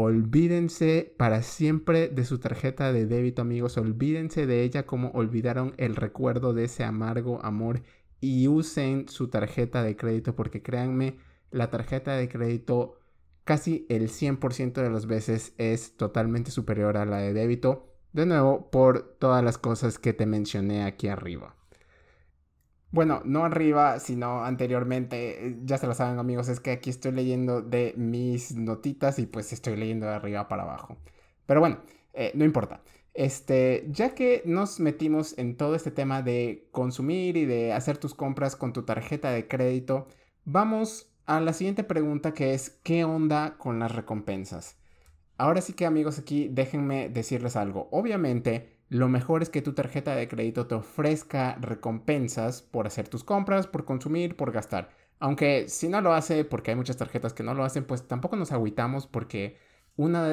Olvídense 0.00 1.12
para 1.16 1.42
siempre 1.42 2.06
de 2.06 2.24
su 2.24 2.38
tarjeta 2.38 2.92
de 2.92 3.06
débito, 3.06 3.42
amigos. 3.42 3.76
Olvídense 3.78 4.46
de 4.46 4.62
ella 4.62 4.86
como 4.86 5.10
olvidaron 5.10 5.74
el 5.76 5.96
recuerdo 5.96 6.54
de 6.54 6.66
ese 6.66 6.84
amargo 6.84 7.44
amor 7.44 7.82
y 8.20 8.46
usen 8.46 9.08
su 9.08 9.26
tarjeta 9.26 9.82
de 9.82 9.96
crédito 9.96 10.36
porque 10.36 10.62
créanme, 10.62 11.18
la 11.50 11.70
tarjeta 11.70 12.14
de 12.14 12.28
crédito 12.28 13.00
casi 13.42 13.86
el 13.88 14.08
100% 14.08 14.74
de 14.74 14.88
las 14.88 15.06
veces 15.06 15.52
es 15.58 15.96
totalmente 15.96 16.52
superior 16.52 16.96
a 16.96 17.04
la 17.04 17.16
de 17.16 17.32
débito. 17.32 17.88
De 18.12 18.24
nuevo, 18.24 18.70
por 18.70 19.16
todas 19.18 19.42
las 19.42 19.58
cosas 19.58 19.98
que 19.98 20.12
te 20.12 20.26
mencioné 20.26 20.84
aquí 20.84 21.08
arriba. 21.08 21.57
Bueno, 22.90 23.20
no 23.24 23.44
arriba, 23.44 24.00
sino 24.00 24.44
anteriormente, 24.44 25.48
eh, 25.48 25.58
ya 25.64 25.76
se 25.76 25.86
lo 25.86 25.94
saben 25.94 26.18
amigos, 26.18 26.48
es 26.48 26.58
que 26.60 26.70
aquí 26.70 26.88
estoy 26.88 27.12
leyendo 27.12 27.60
de 27.60 27.92
mis 27.96 28.54
notitas 28.56 29.18
y 29.18 29.26
pues 29.26 29.52
estoy 29.52 29.76
leyendo 29.76 30.06
de 30.06 30.14
arriba 30.14 30.48
para 30.48 30.62
abajo. 30.62 30.96
Pero 31.46 31.60
bueno, 31.60 31.80
eh, 32.14 32.32
no 32.34 32.44
importa. 32.44 32.80
Este, 33.12 33.86
ya 33.90 34.14
que 34.14 34.42
nos 34.46 34.80
metimos 34.80 35.36
en 35.38 35.56
todo 35.56 35.74
este 35.74 35.90
tema 35.90 36.22
de 36.22 36.68
consumir 36.72 37.36
y 37.36 37.44
de 37.46 37.72
hacer 37.72 37.98
tus 37.98 38.14
compras 38.14 38.56
con 38.56 38.72
tu 38.72 38.84
tarjeta 38.84 39.30
de 39.32 39.48
crédito, 39.48 40.06
vamos 40.44 41.12
a 41.26 41.40
la 41.40 41.52
siguiente 41.52 41.84
pregunta 41.84 42.32
que 42.32 42.54
es, 42.54 42.70
¿qué 42.84 43.04
onda 43.04 43.56
con 43.58 43.80
las 43.80 43.94
recompensas? 43.94 44.76
Ahora 45.36 45.60
sí 45.60 45.74
que 45.74 45.84
amigos 45.84 46.18
aquí 46.18 46.48
déjenme 46.48 47.08
decirles 47.10 47.56
algo. 47.56 47.88
Obviamente, 47.92 48.77
lo 48.88 49.08
mejor 49.08 49.42
es 49.42 49.50
que 49.50 49.62
tu 49.62 49.74
tarjeta 49.74 50.16
de 50.16 50.28
crédito 50.28 50.66
te 50.66 50.74
ofrezca 50.74 51.56
recompensas 51.60 52.62
por 52.62 52.86
hacer 52.86 53.08
tus 53.08 53.24
compras, 53.24 53.66
por 53.66 53.84
consumir, 53.84 54.36
por 54.36 54.52
gastar. 54.52 54.90
Aunque 55.20 55.68
si 55.68 55.88
no 55.88 56.00
lo 56.00 56.14
hace, 56.14 56.44
porque 56.44 56.70
hay 56.70 56.76
muchas 56.76 56.96
tarjetas 56.96 57.34
que 57.34 57.42
no 57.42 57.54
lo 57.54 57.64
hacen, 57.64 57.84
pues 57.84 58.06
tampoco 58.08 58.36
nos 58.36 58.52
agüitamos 58.52 59.06
porque 59.06 59.58
una, 59.96 60.28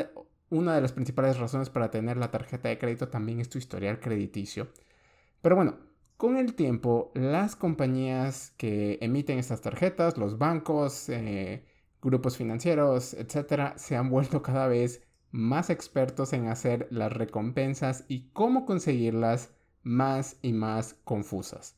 de 0.50 0.82
las 0.82 0.94
principales 0.94 1.38
razones 1.38 1.70
para 1.70 1.92
tener 1.92 2.18
la 2.18 2.32
tarjeta 2.32 2.70
de 2.70 2.78
crédito 2.78 3.10
también 3.10 3.40
es 3.40 3.50
tu 3.50 3.58
historial 3.58 4.00
crediticio. 4.00 4.70
Pero 5.42 5.56
bueno, 5.56 5.78
con 6.18 6.38
el 6.38 6.56
tiempo, 6.56 7.12
las 7.16 7.56
compañías 7.56 8.52
que 8.58 8.98
emiten 9.02 9.40
estas 9.40 9.62
tarjetas, 9.62 10.18
los 10.18 10.38
bancos, 10.38 11.10
eh, 11.10 11.66
grupos 12.02 12.38
financieros, 12.38 13.14
etcétera, 13.16 13.78
se 13.78 13.96
han 13.96 14.10
vuelto 14.10 14.42
cada 14.42 14.68
vez 14.68 15.05
más 15.36 15.70
expertos 15.70 16.32
en 16.32 16.48
hacer 16.48 16.88
las 16.92 17.12
recompensas 17.12 18.06
y 18.08 18.30
cómo 18.32 18.66
conseguirlas 18.66 19.52
más 19.84 20.38
y 20.42 20.54
más 20.54 20.96
confusas. 21.04 21.76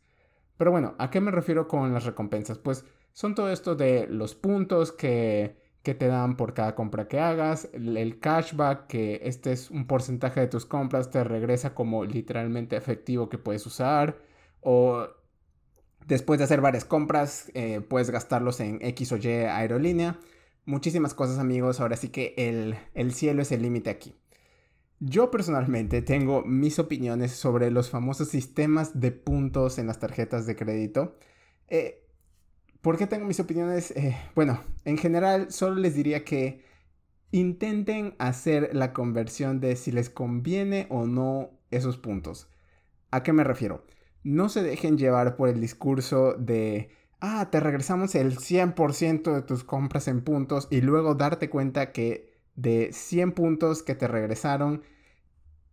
Pero 0.57 0.71
bueno, 0.71 0.95
¿a 0.99 1.09
qué 1.09 1.21
me 1.21 1.31
refiero 1.31 1.67
con 1.67 1.91
las 1.91 2.05
recompensas? 2.05 2.59
Pues 2.59 2.85
son 3.13 3.33
todo 3.33 3.51
esto 3.51 3.75
de 3.75 4.07
los 4.07 4.35
puntos 4.35 4.91
que, 4.91 5.65
te 5.81 6.07
dan 6.07 6.35
por 6.35 6.53
cada 6.53 6.75
compra 6.75 7.07
que 7.07 7.17
hagas, 7.17 7.69
el 7.71 8.19
cashback, 8.19 8.87
que 8.87 9.21
este 9.23 9.53
es 9.53 9.71
un 9.71 9.87
porcentaje 9.87 10.41
de 10.41 10.47
tus 10.47 10.65
compras, 10.65 11.11
te 11.11 11.23
regresa 11.23 11.73
como 11.73 12.03
literalmente 12.03 12.75
efectivo 12.75 13.29
que 13.29 13.37
puedes 13.37 13.65
usar, 13.65 14.17
o 14.59 15.07
después 16.05 16.39
de 16.39 16.43
hacer 16.43 16.59
varias 16.59 16.83
compras, 16.83 17.49
eh, 17.53 17.79
puedes 17.79 18.09
gastarlos 18.09 18.59
en 18.59 18.79
X 18.81 19.13
o 19.13 19.17
Y 19.17 19.27
aerolínea 19.29 20.19
muchísimas 20.67 21.15
cosas 21.15 21.39
amigos, 21.39 21.79
ahora 21.79 21.95
sí 21.95 22.09
que 22.09 22.35
el, 22.37 23.13
cielo 23.13 23.41
es 23.41 23.51
el 23.51 23.63
límite 23.63 23.89
aquí. 23.89 24.13
Yo 24.99 25.31
personalmente 25.31 26.01
tengo 26.01 26.43
mis 26.43 26.77
opiniones 26.77 27.31
sobre 27.31 27.71
los 27.71 27.89
famosos 27.89 28.27
sistemas 28.27 28.99
de 28.99 29.11
puntos 29.11 29.79
en 29.79 29.87
las 29.87 29.99
tarjetas 29.99 30.45
de 30.45 30.55
crédito. 30.55 31.17
Eh, 31.69 32.03
¿Por 32.81 32.97
qué 32.97 33.07
tengo 33.07 33.25
mis 33.25 33.39
opiniones? 33.39 33.91
Eh, 33.91 34.15
bueno, 34.35 34.61
en 34.85 34.97
general 34.97 35.51
solo 35.51 35.75
les 35.75 35.95
diría 35.95 36.25
que 36.25 36.63
intenten 37.31 38.15
hacer 38.19 38.71
la 38.73 38.93
conversión 38.93 39.59
de 39.59 39.75
si 39.75 39.91
les 39.91 40.09
conviene 40.09 40.87
o 40.89 41.05
no 41.05 41.51
esos 41.71 41.97
puntos. 41.97 42.49
¿A 43.11 43.23
qué 43.23 43.31
me 43.33 43.43
refiero? 43.43 43.85
No 44.23 44.49
se 44.49 44.63
dejen 44.63 44.97
llevar 44.97 45.37
por 45.37 45.47
el 45.47 45.61
discurso 45.61 46.33
de 46.33 46.89
ah, 47.19 47.49
te 47.51 47.59
regresamos 47.59 48.15
el 48.15 48.37
100% 48.37 49.33
de 49.33 49.41
tus 49.41 49.63
compras 49.63 50.07
en 50.07 50.21
puntos 50.21 50.67
y 50.71 50.81
luego 50.81 51.15
darte 51.15 51.49
cuenta 51.49 51.91
que 51.91 52.37
de 52.55 52.91
100 52.91 53.33
puntos 53.33 53.83
que 53.83 53.95
te 53.95 54.07
regresaron, 54.07 54.83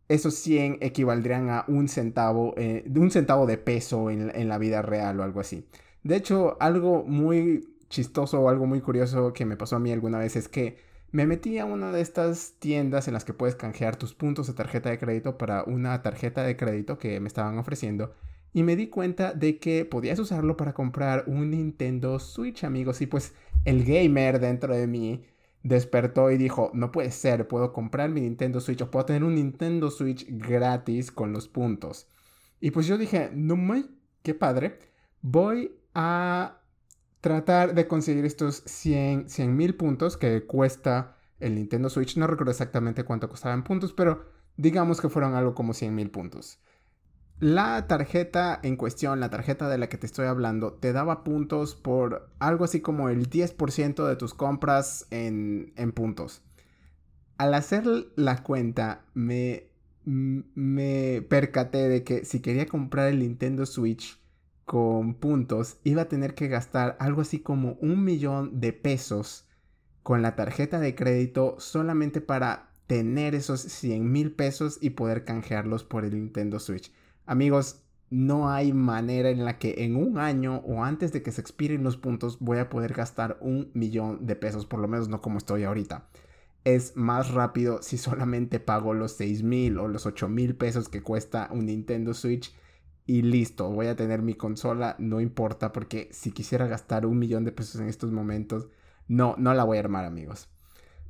esos 0.08 0.34
100 0.34 0.78
equivaldrían 0.80 1.50
a 1.50 1.64
un 1.68 1.88
centavo, 1.88 2.54
eh, 2.56 2.84
un 2.94 3.10
centavo 3.10 3.46
de 3.46 3.58
peso 3.58 4.10
en, 4.10 4.30
en 4.34 4.48
la 4.48 4.58
vida 4.58 4.82
real 4.82 5.20
o 5.20 5.22
algo 5.22 5.40
así. 5.40 5.66
De 6.02 6.16
hecho, 6.16 6.56
algo 6.60 7.04
muy 7.04 7.76
chistoso 7.88 8.40
o 8.40 8.48
algo 8.48 8.66
muy 8.66 8.80
curioso 8.80 9.32
que 9.32 9.46
me 9.46 9.56
pasó 9.56 9.76
a 9.76 9.78
mí 9.78 9.92
alguna 9.92 10.18
vez 10.18 10.36
es 10.36 10.48
que 10.48 10.76
me 11.12 11.26
metí 11.26 11.58
a 11.58 11.64
una 11.64 11.92
de 11.92 12.00
estas 12.00 12.54
tiendas 12.58 13.06
en 13.06 13.14
las 13.14 13.24
que 13.24 13.32
puedes 13.32 13.54
canjear 13.54 13.96
tus 13.96 14.14
puntos 14.14 14.48
de 14.48 14.54
tarjeta 14.54 14.90
de 14.90 14.98
crédito 14.98 15.38
para 15.38 15.62
una 15.62 16.02
tarjeta 16.02 16.42
de 16.42 16.56
crédito 16.56 16.98
que 16.98 17.20
me 17.20 17.28
estaban 17.28 17.56
ofreciendo 17.56 18.12
y 18.54 18.62
me 18.62 18.76
di 18.76 18.86
cuenta 18.86 19.34
de 19.34 19.58
que 19.58 19.84
podías 19.84 20.18
usarlo 20.20 20.56
para 20.56 20.72
comprar 20.74 21.24
un 21.26 21.50
Nintendo 21.50 22.20
Switch, 22.20 22.62
amigos. 22.62 23.02
Y 23.02 23.06
pues 23.06 23.34
el 23.64 23.84
gamer 23.84 24.38
dentro 24.38 24.74
de 24.74 24.86
mí 24.86 25.24
despertó 25.64 26.30
y 26.30 26.36
dijo, 26.36 26.70
no 26.72 26.92
puede 26.92 27.10
ser, 27.10 27.48
puedo 27.48 27.72
comprar 27.72 28.10
mi 28.10 28.20
Nintendo 28.20 28.60
Switch 28.60 28.80
o 28.80 28.90
puedo 28.92 29.06
tener 29.06 29.24
un 29.24 29.34
Nintendo 29.34 29.90
Switch 29.90 30.26
gratis 30.28 31.10
con 31.10 31.32
los 31.32 31.48
puntos. 31.48 32.06
Y 32.60 32.70
pues 32.70 32.86
yo 32.86 32.96
dije, 32.96 33.30
no 33.34 33.56
me, 33.56 33.86
qué 34.22 34.34
padre, 34.34 34.78
voy 35.20 35.72
a 35.92 36.60
tratar 37.20 37.74
de 37.74 37.88
conseguir 37.88 38.24
estos 38.24 38.62
100 38.66 39.26
mil 39.56 39.74
puntos 39.74 40.16
que 40.16 40.46
cuesta 40.46 41.16
el 41.40 41.56
Nintendo 41.56 41.90
Switch. 41.90 42.16
No 42.16 42.28
recuerdo 42.28 42.52
exactamente 42.52 43.02
cuánto 43.02 43.28
costaba 43.28 43.54
en 43.54 43.64
puntos, 43.64 43.92
pero 43.92 44.26
digamos 44.56 45.00
que 45.00 45.08
fueron 45.08 45.34
algo 45.34 45.56
como 45.56 45.74
100 45.74 45.92
mil 45.92 46.10
puntos. 46.10 46.60
La 47.40 47.88
tarjeta 47.88 48.60
en 48.62 48.76
cuestión, 48.76 49.18
la 49.18 49.28
tarjeta 49.28 49.68
de 49.68 49.76
la 49.76 49.88
que 49.88 49.98
te 49.98 50.06
estoy 50.06 50.26
hablando, 50.26 50.72
te 50.74 50.92
daba 50.92 51.24
puntos 51.24 51.74
por 51.74 52.30
algo 52.38 52.64
así 52.64 52.80
como 52.80 53.08
el 53.08 53.28
10% 53.28 54.06
de 54.06 54.16
tus 54.16 54.34
compras 54.34 55.06
en, 55.10 55.72
puntos. 55.94 56.42
Al 57.36 57.54
hacer 57.54 57.84
la 58.14 58.42
cuenta, 58.44 59.04
me, 59.14 59.68
me 60.04 61.22
percaté 61.28 61.88
de 61.88 62.04
que 62.04 62.24
si 62.24 62.40
quería 62.40 62.66
comprar 62.66 63.08
el 63.08 63.18
Nintendo 63.18 63.66
Switch 63.66 64.20
con 64.64 65.14
puntos, 65.14 65.78
iba 65.82 66.02
a 66.02 66.08
tener 66.08 66.34
que 66.34 66.48
gastar 66.48 66.96
algo 67.00 67.20
así 67.20 67.40
como 67.40 67.76
un 67.80 68.04
millón 68.04 68.60
de 68.60 68.72
pesos 68.72 69.48
con 70.04 70.22
la 70.22 70.36
tarjeta 70.36 70.78
de 70.78 70.94
crédito 70.94 71.56
solamente 71.58 72.20
para 72.20 72.70
tener 72.86 73.34
esos 73.34 73.60
100 73.60 74.10
mil 74.10 74.32
pesos 74.32 74.78
y 74.80 74.90
poder 74.90 75.24
canjearlos 75.24 75.82
por 75.82 76.04
el 76.04 76.14
Nintendo 76.14 76.60
Switch. 76.60 76.92
Amigos, 77.26 77.80
no 78.10 78.50
hay 78.50 78.72
manera 78.72 79.30
en 79.30 79.44
la 79.44 79.58
que 79.58 79.84
en 79.84 79.96
un 79.96 80.18
año 80.18 80.58
o 80.66 80.84
antes 80.84 81.12
de 81.12 81.22
que 81.22 81.32
se 81.32 81.40
expiren 81.40 81.82
los 81.82 81.96
puntos 81.96 82.38
voy 82.38 82.58
a 82.58 82.68
poder 82.68 82.92
gastar 82.92 83.38
un 83.40 83.70
millón 83.74 84.26
de 84.26 84.36
pesos, 84.36 84.66
por 84.66 84.78
lo 84.80 84.88
menos 84.88 85.08
no 85.08 85.20
como 85.20 85.38
estoy 85.38 85.64
ahorita. 85.64 86.06
es 86.64 86.96
más 86.96 87.32
rápido 87.32 87.82
si 87.82 87.98
solamente 87.98 88.60
pago 88.60 88.94
los 88.94 89.12
6 89.12 89.42
mil 89.42 89.78
o 89.78 89.88
los 89.88 90.06
8 90.06 90.28
mil 90.28 90.56
pesos 90.56 90.88
que 90.88 91.02
cuesta 91.02 91.48
un 91.52 91.66
Nintendo 91.66 92.14
Switch 92.14 92.54
y 93.06 93.22
listo, 93.22 93.70
voy 93.70 93.86
a 93.88 93.96
tener 93.96 94.22
mi 94.22 94.34
consola, 94.34 94.96
no 94.98 95.20
importa 95.20 95.72
porque 95.72 96.08
si 96.12 96.30
quisiera 96.32 96.66
gastar 96.66 97.06
un 97.06 97.18
millón 97.18 97.44
de 97.44 97.52
pesos 97.52 97.80
en 97.80 97.88
estos 97.88 98.12
momentos, 98.12 98.68
no, 99.08 99.34
no 99.38 99.52
la 99.54 99.64
voy 99.64 99.76
a 99.78 99.80
armar 99.80 100.04
amigos. 100.06 100.48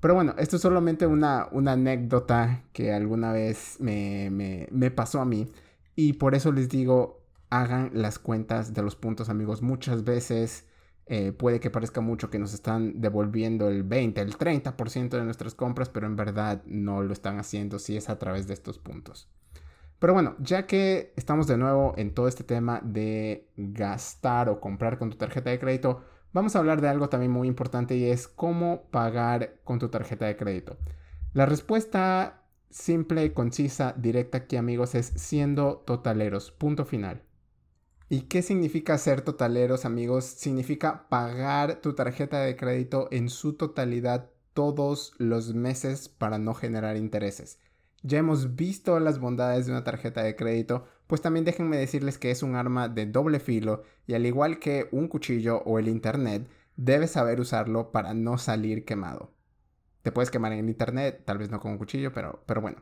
Pero 0.00 0.14
bueno, 0.14 0.35
esto 0.38 0.56
es 0.56 0.62
solamente 0.62 1.06
una, 1.06 1.49
una 1.52 1.73
anécdota 1.73 2.64
que 2.73 2.92
alguna 2.92 3.33
vez 3.33 3.76
me, 3.80 4.28
me, 4.30 4.68
me 4.73 4.90
pasó 4.90 5.21
a 5.21 5.25
mí 5.25 5.49
y 5.96 6.14
por 6.14 6.34
eso 6.34 6.52
les 6.52 6.68
digo, 6.68 7.24
hagan 7.50 7.90
las 7.94 8.18
cuentas 8.18 8.74
de 8.74 8.82
los 8.82 8.96
puntos 8.96 9.28
amigos. 9.28 9.62
Muchas 9.62 10.04
veces 10.04 10.66
eh, 11.06 11.32
puede 11.32 11.60
que 11.60 11.70
parezca 11.70 12.00
mucho 12.00 12.30
que 12.30 12.38
nos 12.38 12.54
están 12.54 13.00
devolviendo 13.00 13.68
el 13.68 13.82
20, 13.82 14.20
el 14.20 14.36
30% 14.36 15.10
de 15.10 15.24
nuestras 15.24 15.54
compras, 15.54 15.88
pero 15.88 16.06
en 16.06 16.16
verdad 16.16 16.62
no 16.66 17.02
lo 17.02 17.12
están 17.12 17.38
haciendo 17.38 17.78
si 17.78 17.96
es 17.96 18.08
a 18.08 18.18
través 18.18 18.46
de 18.46 18.54
estos 18.54 18.78
puntos. 18.78 19.28
Pero 19.98 20.12
bueno, 20.12 20.34
ya 20.38 20.66
que 20.66 21.12
estamos 21.16 21.46
de 21.46 21.56
nuevo 21.56 21.94
en 21.96 22.12
todo 22.12 22.28
este 22.28 22.44
tema 22.44 22.80
de 22.82 23.48
gastar 23.56 24.48
o 24.48 24.60
comprar 24.60 24.98
con 24.98 25.10
tu 25.10 25.16
tarjeta 25.16 25.50
de 25.50 25.58
crédito, 25.58 26.02
vamos 26.32 26.56
a 26.56 26.58
hablar 26.58 26.80
de 26.80 26.88
algo 26.88 27.08
también 27.08 27.32
muy 27.32 27.48
importante 27.48 27.96
y 27.96 28.04
es 28.04 28.26
cómo 28.26 28.82
pagar 28.90 29.60
con 29.64 29.78
tu 29.78 29.88
tarjeta 29.88 30.26
de 30.26 30.36
crédito. 30.36 30.76
La 31.32 31.46
respuesta 31.46 32.43
simple, 32.74 33.32
concisa, 33.32 33.94
directa 33.96 34.38
aquí 34.38 34.56
amigos 34.56 34.96
es 34.96 35.06
siendo 35.14 35.76
totaleros, 35.86 36.50
punto 36.50 36.84
final. 36.84 37.22
¿Y 38.08 38.22
qué 38.22 38.42
significa 38.42 38.98
ser 38.98 39.22
totaleros, 39.22 39.84
amigos? 39.84 40.24
Significa 40.24 41.08
pagar 41.08 41.80
tu 41.80 41.94
tarjeta 41.94 42.40
de 42.40 42.56
crédito 42.56 43.08
en 43.12 43.30
su 43.30 43.54
totalidad 43.54 44.30
todos 44.54 45.14
los 45.18 45.54
meses 45.54 46.08
para 46.08 46.38
no 46.38 46.52
generar 46.52 46.96
intereses. 46.96 47.60
Ya 48.02 48.18
hemos 48.18 48.56
visto 48.56 48.98
las 48.98 49.20
bondades 49.20 49.66
de 49.66 49.72
una 49.72 49.84
tarjeta 49.84 50.22
de 50.24 50.34
crédito, 50.34 50.84
pues 51.06 51.22
también 51.22 51.44
déjenme 51.44 51.76
decirles 51.76 52.18
que 52.18 52.32
es 52.32 52.42
un 52.42 52.56
arma 52.56 52.88
de 52.88 53.06
doble 53.06 53.38
filo 53.38 53.84
y 54.06 54.14
al 54.14 54.26
igual 54.26 54.58
que 54.58 54.88
un 54.90 55.06
cuchillo 55.06 55.62
o 55.64 55.78
el 55.78 55.88
internet, 55.88 56.48
debes 56.76 57.12
saber 57.12 57.40
usarlo 57.40 57.92
para 57.92 58.14
no 58.14 58.36
salir 58.36 58.84
quemado. 58.84 59.33
Te 60.04 60.12
puedes 60.12 60.30
quemar 60.30 60.52
en 60.52 60.68
internet, 60.68 61.23
tal 61.25 61.38
vez 61.38 61.50
no 61.50 61.61
con 61.61 61.73
un 61.73 61.78
cuchillo, 61.78 62.12
pero, 62.12 62.44
pero 62.46 62.61
bueno. 62.61 62.76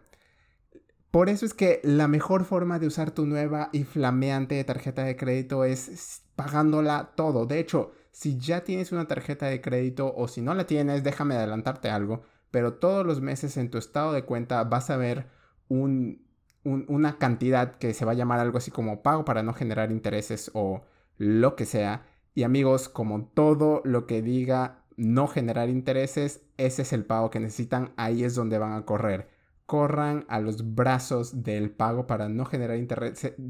Por 1.13 1.29
eso 1.29 1.47
es 1.47 1.55
que 1.55 1.81
la 1.85 2.09
mejor 2.09 2.45
forma 2.45 2.81
de 2.81 2.89
usar 2.89 3.13
tu 3.13 3.27
nueva 3.27 3.69
y 3.73 3.85
flameante 3.85 4.65
tarjeta 4.65 5.05
de 5.05 5.15
crédito 5.15 5.65
es 5.65 6.25
pagándola 6.35 7.13
todo. 7.15 7.47
De 7.47 7.61
hecho, 7.61 7.93
si 8.11 8.39
ya 8.39 8.65
tienes 8.65 8.91
una 8.91 9.07
tarjeta 9.07 9.47
de 9.47 9.61
crédito 9.61 10.13
o 10.17 10.27
si 10.27 10.43
no 10.43 10.53
la 10.55 10.67
tienes, 10.67 11.05
déjame 11.05 11.37
adelantarte 11.37 11.91
algo, 11.91 12.23
pero 12.51 12.75
todos 12.75 13.07
los 13.07 13.21
meses 13.21 13.57
en 13.57 13.71
tu 13.71 13.79
estado 13.79 14.13
de 14.13 14.25
cuenta 14.25 14.65
vas 14.65 14.91
a 14.91 14.97
ver 14.97 15.29
una 15.69 17.19
cantidad 17.19 17.77
que 17.77 17.95
se 17.95 18.05
va 18.05 18.13
a 18.13 18.17
llamar 18.17 18.41
algo 18.41 18.59
así 18.59 18.73
como 18.73 19.03
pago 19.03 19.25
para 19.25 19.45
no 19.45 19.53
generar 19.53 19.93
intereses 19.93 20.51
o 20.55 20.83
lo 21.19 21.55
que 21.55 21.67
sea. 21.67 22.05
Y 22.35 22.43
amigos, 22.43 22.89
como 22.89 23.27
todo 23.27 23.81
lo 23.85 24.09
que 24.09 24.23
diga 24.23 24.82
no 25.03 25.27
generar 25.29 25.69
intereses, 25.69 26.43
ese 26.57 26.83
es 26.83 26.93
el 26.93 27.05
pago 27.05 27.31
que 27.31 27.41
necesitan, 27.41 27.93
ahí 27.97 28.25
es 28.25 28.35
donde 28.35 28.59
van 28.59 28.73
a 28.73 28.85
correr 28.85 29.29
corran 29.73 30.27
a 30.29 30.39
los 30.39 30.75
brazos 30.75 31.45
del 31.45 31.71
pago 31.71 32.07
para 32.07 32.29
no 32.29 32.45
generar, 32.45 32.79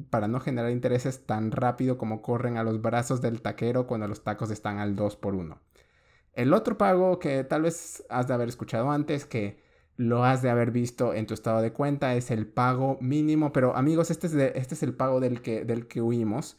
para 0.08 0.28
no 0.28 0.38
generar 0.38 0.70
intereses 0.70 1.26
tan 1.26 1.50
rápido 1.50 1.98
como 1.98 2.22
corren 2.22 2.58
a 2.58 2.62
los 2.62 2.80
brazos 2.80 3.20
del 3.20 3.42
taquero 3.42 3.88
cuando 3.88 4.06
los 4.06 4.22
tacos 4.22 4.52
están 4.52 4.78
al 4.78 4.94
2 4.94 5.16
por 5.16 5.34
1 5.34 5.58
El 6.34 6.54
otro 6.54 6.78
pago 6.78 7.18
que 7.18 7.42
tal 7.42 7.62
vez 7.62 8.04
has 8.08 8.28
de 8.28 8.34
haber 8.34 8.48
escuchado 8.48 8.92
antes, 8.92 9.26
que 9.26 9.58
lo 9.96 10.24
has 10.24 10.42
de 10.42 10.50
haber 10.50 10.70
visto 10.70 11.12
en 11.12 11.26
tu 11.26 11.34
estado 11.34 11.60
de 11.60 11.72
cuenta, 11.72 12.14
es 12.14 12.30
el 12.30 12.46
pago 12.46 12.98
mínimo. 13.00 13.52
Pero 13.52 13.74
amigos, 13.76 14.12
este 14.12 14.28
es, 14.28 14.34
este 14.34 14.74
es 14.74 14.82
el 14.84 14.94
pago 14.94 15.18
del 15.18 15.42
que, 15.42 15.64
del 15.64 15.88
que 15.88 16.00
huimos, 16.00 16.56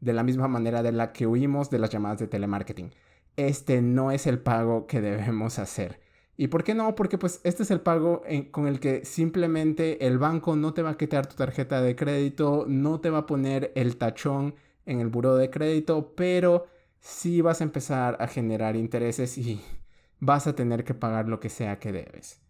de 0.00 0.12
la 0.12 0.24
misma 0.24 0.48
manera 0.48 0.82
de 0.82 0.90
la 0.90 1.12
que 1.12 1.28
huimos 1.28 1.70
de 1.70 1.78
las 1.78 1.90
llamadas 1.90 2.18
de 2.18 2.26
telemarketing. 2.26 2.90
Este 3.36 3.82
no 3.82 4.10
es 4.10 4.26
el 4.26 4.38
pago 4.38 4.86
que 4.86 5.00
debemos 5.00 5.58
hacer. 5.58 6.00
¿Y 6.36 6.48
por 6.48 6.64
qué 6.64 6.74
no? 6.74 6.94
Porque 6.94 7.16
pues 7.18 7.40
este 7.44 7.62
es 7.62 7.70
el 7.70 7.80
pago 7.80 8.22
con 8.50 8.66
el 8.66 8.80
que 8.80 9.04
simplemente 9.04 10.04
el 10.06 10.18
banco 10.18 10.56
no 10.56 10.74
te 10.74 10.82
va 10.82 10.90
a 10.90 10.96
quitar 10.96 11.26
tu 11.26 11.36
tarjeta 11.36 11.80
de 11.80 11.94
crédito, 11.94 12.64
no 12.68 13.00
te 13.00 13.10
va 13.10 13.18
a 13.18 13.26
poner 13.26 13.72
el 13.76 13.96
tachón 13.96 14.54
en 14.84 15.00
el 15.00 15.08
buro 15.08 15.36
de 15.36 15.50
crédito, 15.50 16.12
pero 16.16 16.66
sí 17.00 17.40
vas 17.40 17.60
a 17.60 17.64
empezar 17.64 18.16
a 18.20 18.26
generar 18.26 18.74
intereses 18.76 19.38
y 19.38 19.60
vas 20.20 20.46
a 20.46 20.54
tener 20.56 20.84
que 20.84 20.94
pagar 20.94 21.28
lo 21.28 21.38
que 21.38 21.50
sea 21.50 21.78
que 21.78 21.92
debes. 21.92 22.40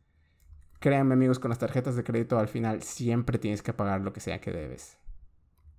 Créanme 0.81 1.15
amigos, 1.15 1.39
con 1.39 1.51
las 1.51 1.59
tarjetas 1.59 1.97
de 1.97 2.05
crédito 2.05 2.39
al 2.39 2.49
final 2.49 2.83
siempre 2.83 3.39
tienes 3.39 3.63
que 3.63 3.73
pagar 3.73 4.01
lo 4.01 4.13
que 4.13 4.21
sea 4.21 4.41
que 4.41 4.53
debes. 4.53 4.99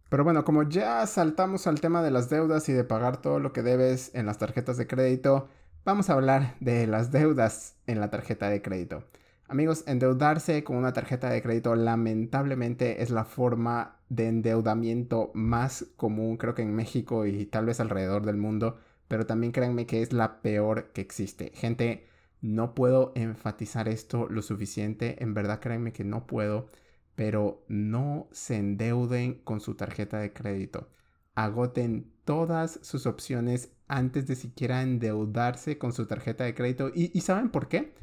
Pero 0.09 0.23
bueno, 0.23 0.45
como 0.45 0.63
ya 0.63 1.05
saltamos 1.07 1.67
al 1.67 1.81
tema 1.81 2.01
de 2.03 2.11
las 2.11 2.29
deudas 2.29 2.69
y 2.69 2.73
de 2.73 2.83
pagar 2.83 3.21
todo 3.21 3.39
lo 3.39 3.53
que 3.53 3.63
debes 3.63 4.13
en 4.13 4.25
las 4.25 4.37
tarjetas 4.37 4.77
de 4.77 4.87
crédito, 4.87 5.49
vamos 5.83 6.09
a 6.09 6.13
hablar 6.13 6.55
de 6.59 6.87
las 6.87 7.11
deudas 7.11 7.75
en 7.87 7.99
la 7.99 8.09
tarjeta 8.09 8.49
de 8.49 8.61
crédito. 8.61 9.03
Amigos, 9.47 9.83
endeudarse 9.85 10.63
con 10.63 10.75
una 10.77 10.93
tarjeta 10.93 11.29
de 11.29 11.41
crédito 11.41 11.75
lamentablemente 11.75 13.03
es 13.03 13.11
la 13.11 13.25
forma 13.25 13.99
de 14.09 14.27
endeudamiento 14.27 15.31
más 15.35 15.85
común 15.97 16.37
creo 16.37 16.55
que 16.55 16.63
en 16.63 16.75
México 16.75 17.25
y 17.25 17.45
tal 17.45 17.65
vez 17.65 17.79
alrededor 17.79 18.25
del 18.25 18.37
mundo, 18.37 18.79
pero 19.07 19.25
también 19.25 19.51
créanme 19.51 19.85
que 19.85 20.01
es 20.01 20.13
la 20.13 20.41
peor 20.41 20.91
que 20.93 21.01
existe. 21.01 21.51
Gente, 21.53 22.07
no 22.41 22.73
puedo 22.73 23.11
enfatizar 23.15 23.87
esto 23.87 24.27
lo 24.29 24.41
suficiente, 24.41 25.21
en 25.23 25.33
verdad 25.33 25.59
créanme 25.59 25.93
que 25.93 26.03
no 26.03 26.25
puedo, 26.25 26.69
pero 27.15 27.63
no 27.67 28.27
se 28.31 28.57
endeuden 28.57 29.35
con 29.43 29.61
su 29.61 29.75
tarjeta 29.75 30.19
de 30.19 30.33
crédito. 30.33 30.89
Agoten 31.33 32.11
todas 32.25 32.79
sus 32.83 33.05
opciones 33.05 33.71
antes 33.87 34.27
de 34.27 34.35
siquiera 34.35 34.81
endeudarse 34.81 35.77
con 35.77 35.93
su 35.93 36.05
tarjeta 36.07 36.43
de 36.43 36.53
crédito. 36.53 36.91
¿Y, 36.93 37.19
saben 37.21 37.49
por 37.49 37.67
qué? 37.67 37.93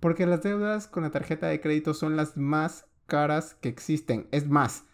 Porque 0.00 0.26
las 0.26 0.42
deudas 0.42 0.86
con 0.86 1.02
la 1.02 1.10
tarjeta 1.10 1.46
de 1.46 1.60
crédito 1.60 1.94
son 1.94 2.16
las 2.16 2.36
más 2.36 2.86
caras 3.06 3.54
que 3.54 3.68
existen. 3.68 4.28
Es 4.32 4.48
más, 4.48 4.84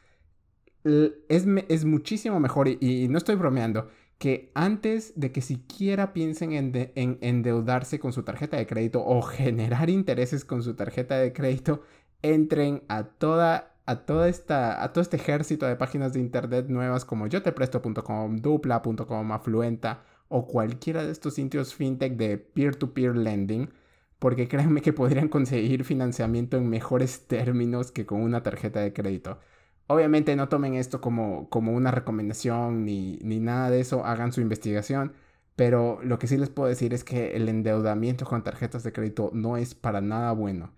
es, 0.84 1.46
es 1.68 1.84
muchísimo 1.84 2.40
mejor, 2.40 2.68
y, 2.68 3.08
no 3.08 3.18
estoy 3.18 3.34
bromeando, 3.34 3.88
que 4.18 4.52
antes 4.54 5.12
de 5.16 5.32
que 5.32 5.40
siquiera 5.40 6.12
piensen 6.12 6.52
en, 6.52 6.92
en, 6.94 7.18
endeudarse 7.20 7.98
con 7.98 8.12
su 8.12 8.22
tarjeta 8.22 8.56
de 8.56 8.66
crédito 8.66 9.04
o 9.04 9.22
generar 9.22 9.90
intereses 9.90 10.44
con 10.44 10.62
su 10.62 10.74
tarjeta 10.74 11.18
de 11.18 11.32
crédito, 11.32 11.82
entren 12.24 12.82
a 12.88 13.04
toda 13.04 13.74
a 13.86 13.96
toda 14.06 14.28
esta 14.28 14.82
a 14.82 14.92
todo 14.92 15.02
este 15.02 15.16
ejército 15.16 15.66
de 15.66 15.76
páginas 15.76 16.14
de 16.14 16.20
internet 16.20 16.66
nuevas 16.68 17.04
como 17.04 17.26
yotepresto.com, 17.26 18.36
dupla.com, 18.38 19.32
afluenta 19.32 20.02
o 20.28 20.46
cualquiera 20.46 21.04
de 21.04 21.12
estos 21.12 21.34
sitios 21.34 21.74
fintech 21.74 22.14
de 22.16 22.38
peer-to-peer 22.38 23.14
lending, 23.16 23.70
porque 24.18 24.48
créanme 24.48 24.80
que 24.82 24.92
podrían 24.94 25.28
conseguir 25.28 25.84
financiamiento 25.84 26.56
en 26.56 26.68
mejores 26.70 27.26
términos 27.28 27.92
que 27.92 28.06
con 28.06 28.22
una 28.22 28.42
tarjeta 28.42 28.80
de 28.80 28.92
crédito. 28.94 29.38
Obviamente 29.86 30.34
no 30.36 30.48
tomen 30.48 30.74
esto 30.74 31.00
como, 31.02 31.50
como 31.50 31.72
una 31.72 31.90
recomendación 31.90 32.84
ni, 32.86 33.18
ni 33.22 33.38
nada 33.40 33.70
de 33.70 33.80
eso, 33.80 34.04
hagan 34.06 34.32
su 34.32 34.40
investigación, 34.40 35.12
pero 35.56 36.00
lo 36.02 36.18
que 36.18 36.26
sí 36.26 36.38
les 36.38 36.48
puedo 36.50 36.68
decir 36.70 36.94
es 36.94 37.04
que 37.04 37.36
el 37.36 37.48
endeudamiento 37.50 38.24
con 38.24 38.42
tarjetas 38.42 38.82
de 38.82 38.92
crédito 38.92 39.30
no 39.34 39.56
es 39.58 39.74
para 39.74 40.00
nada 40.00 40.32
bueno. 40.32 40.72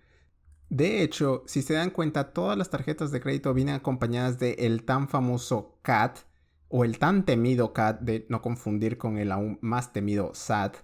De 0.69 1.01
hecho, 1.01 1.43
si 1.45 1.61
se 1.61 1.75
dan 1.75 1.91
cuenta, 1.91 2.33
todas 2.33 2.57
las 2.57 2.69
tarjetas 2.69 3.11
de 3.11 3.21
crédito 3.21 3.53
vienen 3.53 3.75
acompañadas 3.75 4.37
de 4.37 4.53
el 4.59 4.83
tan 4.83 5.07
famoso 5.07 5.79
CAT, 5.81 6.19
o 6.69 6.83
el 6.83 6.99
tan 6.99 7.23
temido 7.23 7.71
CAT, 7.71 8.01
de 8.01 8.25
no 8.29 8.41
confundir 8.41 8.97
con 8.97 9.17
el 9.17 9.31
aún 9.31 9.57
más 9.61 9.93
temido 9.93 10.31
SAT. 10.33 10.75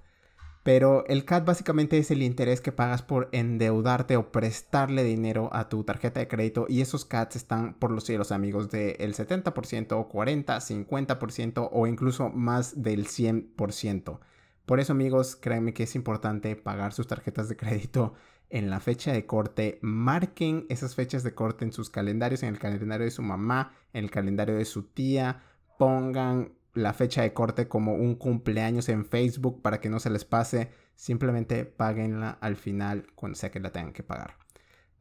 Pero 0.64 1.06
el 1.08 1.26
CAT 1.26 1.46
básicamente 1.46 1.98
es 1.98 2.10
el 2.10 2.22
interés 2.22 2.62
que 2.62 2.72
pagas 2.72 3.02
por 3.02 3.28
endeudarte 3.34 4.16
o 4.16 4.32
prestarle 4.32 5.04
dinero 5.04 5.50
a 5.52 5.68
tu 5.68 5.84
tarjeta 5.84 6.22
de 6.22 6.30
crédito 6.30 6.68
y 6.70 6.80
esos 6.80 7.04
CATs 7.04 7.36
están 7.36 7.74
por 7.74 7.92
los 7.92 8.06
cielos 8.06 8.32
amigos 8.32 8.70
del 8.70 9.14
70%, 9.14 10.08
40, 10.08 10.58
50% 10.58 11.70
o 11.70 11.88
incluso 11.88 12.30
más 12.30 12.82
del 12.82 13.08
100%. 13.08 14.20
Por 14.66 14.80
eso 14.80 14.94
amigos, 14.94 15.36
créanme 15.36 15.74
que 15.74 15.84
es 15.84 15.96
importante 15.96 16.56
pagar 16.56 16.94
sus 16.94 17.08
tarjetas 17.08 17.50
de 17.50 17.58
crédito 17.58 18.14
en 18.54 18.70
la 18.70 18.80
fecha 18.80 19.12
de 19.12 19.26
corte. 19.26 19.80
Marquen 19.82 20.68
esas 20.70 20.94
fechas 20.94 21.24
de 21.24 21.34
corte 21.34 21.66
en 21.66 21.74
sus 21.74 21.90
calendarios, 21.90 22.44
en 22.44 22.50
el 22.50 22.60
calendario 22.60 23.04
de 23.04 23.12
su 23.12 23.24
mamá, 23.24 23.74
en 23.94 24.06
el 24.06 24.12
calendario 24.12 24.56
de 24.56 24.66
su 24.66 24.84
tía 24.84 25.42
pongan 25.80 26.54
la 26.76 26.94
fecha 26.94 27.24
de 27.24 27.34
corte 27.34 27.68
como 27.68 27.96
un 27.96 28.16
cumpleaños 28.16 28.90
en 28.90 29.06
Facebook 29.06 29.62
para 29.64 29.82
que 29.82 29.90
no 29.90 30.00
se 30.00 30.12
les 30.12 30.24
pase. 30.24 30.70
Simplemente 30.96 31.66
páguenla 31.66 32.30
al 32.42 32.56
final 32.56 33.08
cuando 33.16 33.36
sea 33.38 33.50
que 33.50 33.60
la 33.60 33.72
tengan 33.72 33.92
que 33.92 34.04
pagar. 34.04 34.38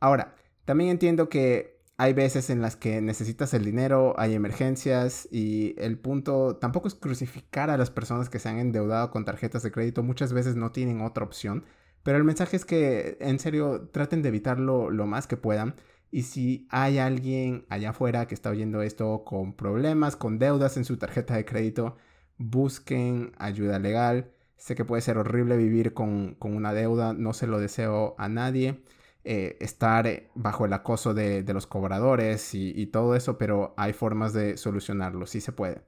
Ahora, 0.00 0.34
también 0.64 0.88
entiendo 0.88 1.28
que 1.28 1.82
hay 1.98 2.14
veces 2.14 2.48
en 2.48 2.62
las 2.62 2.76
que 2.76 3.02
necesitas 3.02 3.52
el 3.52 3.66
dinero, 3.66 4.14
hay 4.16 4.32
emergencias 4.32 5.28
y 5.30 5.74
el 5.76 5.98
punto 5.98 6.56
tampoco 6.56 6.88
es 6.88 6.94
crucificar 6.94 7.68
a 7.68 7.76
las 7.76 7.90
personas 7.90 8.30
que 8.30 8.38
se 8.38 8.48
han 8.48 8.58
endeudado 8.58 9.10
con 9.10 9.26
tarjetas 9.26 9.62
de 9.62 9.72
crédito. 9.72 10.02
Muchas 10.02 10.32
veces 10.32 10.56
no 10.56 10.72
tienen 10.72 11.02
otra 11.02 11.22
opción. 11.22 11.64
Pero 12.02 12.18
el 12.18 12.24
mensaje 12.24 12.56
es 12.56 12.64
que 12.64 13.16
en 13.20 13.38
serio 13.38 13.88
traten 13.92 14.22
de 14.22 14.28
evitarlo 14.28 14.90
lo 14.90 15.06
más 15.06 15.26
que 15.26 15.36
puedan. 15.36 15.74
Y 16.10 16.24
si 16.24 16.66
hay 16.70 16.98
alguien 16.98 17.64
allá 17.70 17.90
afuera 17.90 18.26
que 18.26 18.34
está 18.34 18.50
oyendo 18.50 18.82
esto 18.82 19.24
con 19.24 19.54
problemas, 19.54 20.16
con 20.16 20.38
deudas 20.38 20.76
en 20.76 20.84
su 20.84 20.98
tarjeta 20.98 21.34
de 21.36 21.44
crédito, 21.44 21.96
busquen 22.38 23.32
ayuda 23.38 23.78
legal. 23.78 24.30
Sé 24.56 24.74
que 24.74 24.84
puede 24.84 25.02
ser 25.02 25.16
horrible 25.18 25.56
vivir 25.56 25.94
con, 25.94 26.36
una 26.40 26.72
deuda, 26.74 27.14
no 27.14 27.32
se 27.32 27.46
lo 27.46 27.58
deseo 27.58 28.14
a 28.18 28.28
nadie. 28.28 28.82
Eh, 29.24 29.56
estar 29.60 30.24
bajo 30.34 30.66
el 30.66 30.72
acoso 30.72 31.14
de, 31.14 31.44
los 31.44 31.66
cobradores 31.66 32.54
y, 32.54 32.86
todo 32.86 33.14
eso, 33.16 33.38
pero 33.38 33.74
hay 33.76 33.92
formas 33.92 34.32
de 34.32 34.56
solucionarlo, 34.56 35.26
sí 35.26 35.40
se 35.40 35.52
puede. 35.52 35.82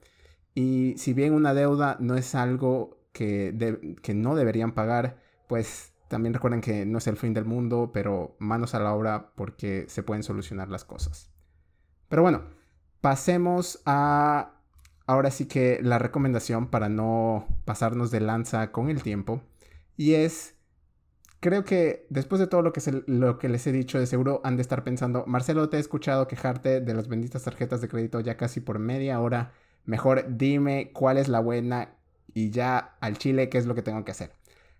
Y 0.55 0.95
si 0.99 1.13
bien 1.15 1.35
una 1.35 1.55
deuda 1.55 1.97
no 2.01 2.17
es 2.17 2.35
algo 2.35 2.99
que, 3.13 3.97
que 4.03 4.15
no 4.15 4.37
deberían 4.37 4.73
pagar, 4.73 5.19
pues 5.49 5.94
también 6.09 6.35
recuerden 6.35 6.61
que 6.61 6.87
no 6.87 6.99
es 6.99 7.07
el 7.07 7.17
fin 7.17 7.35
del 7.35 7.45
mundo, 7.45 7.91
pero 7.93 8.37
manos 8.39 8.75
a 8.75 8.81
la 8.81 8.95
obra 8.95 9.33
porque 9.37 9.87
se 9.89 10.03
pueden 10.03 10.23
solucionar 10.23 10.69
las 10.69 10.85
cosas. 10.85 11.31
Pero 12.09 12.23
bueno, 12.23 12.43
pasemos 13.01 13.81
a 13.87 14.55
ahora 15.07 15.31
sí 15.31 15.47
que 15.47 15.81
la 15.83 15.99
recomendación 15.99 16.69
para 16.69 16.89
no 16.89 17.47
pasarnos 17.65 18.11
de 18.11 18.21
lanza 18.21 18.73
con 18.73 18.89
el 18.89 19.03
tiempo. 19.03 19.43
Y 19.97 20.15
es, 20.15 20.55
creo 21.41 21.65
que 21.65 22.07
después 22.11 22.41
de 22.41 22.47
todo 22.47 22.63
lo 22.63 22.73
que, 22.73 22.81
lo 23.07 23.39
que 23.39 23.49
les 23.49 23.67
he 23.67 23.73
dicho, 23.73 23.99
de 23.99 24.07
seguro 24.07 24.41
han 24.45 24.57
de 24.57 24.63
estar 24.63 24.85
pensando, 24.85 25.25
Marcelo, 25.27 25.69
te 25.69 25.77
he 25.77 25.81
escuchado 25.81 26.27
quejarte 26.27 26.81
de 26.81 26.95
las 26.95 27.09
benditas 27.09 27.45
tarjetas 27.45 27.81
de 27.81 27.89
crédito 27.89 28.21
ya 28.21 28.37
casi 28.37 28.61
por 28.61 28.79
media 28.79 29.21
hora. 29.21 29.53
Mejor 29.85 30.37
dime 30.37 30.91
cuál 30.93 31.19
es 31.19 31.29
la 31.29 31.41
buena 31.41 31.97
y 32.33 32.51
ya 32.51 32.97
al 33.01 33.19
chile 33.19 33.49
qué 33.49 33.59
es 33.59 33.67
lo 33.67 33.75
que 33.75 33.83
tengo 33.83 34.05
que 34.05 34.13
hacer. 34.13 34.33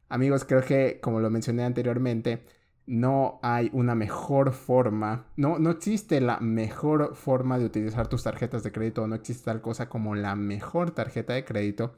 Amigos, 0.09 0.45
creo 0.45 0.63
que 0.63 1.01
como 1.01 1.21
lo 1.21 1.31
mencioné 1.31 1.65
anteriormente, 1.65 2.45
no 2.87 3.39
hay 3.43 3.71
una 3.73 3.95
mejor 3.95 4.53
forma, 4.53 5.27
no, 5.37 5.59
no 5.59 5.71
existe 5.71 6.21
la 6.21 6.41
mejor 6.41 7.15
forma 7.15 7.59
de 7.59 7.65
utilizar 7.65 8.09
tus 8.09 8.23
tarjetas 8.23 8.63
de 8.63 8.73
crédito, 8.73 9.07
no 9.07 9.15
existe 9.15 9.47
tal 9.47 9.63
cosa 9.63 9.89
como 9.89 10.15
la 10.15 10.37
mejor 10.37 10.91
tarjeta 10.91 11.33
de 11.33 11.45
crédito, 11.45 11.95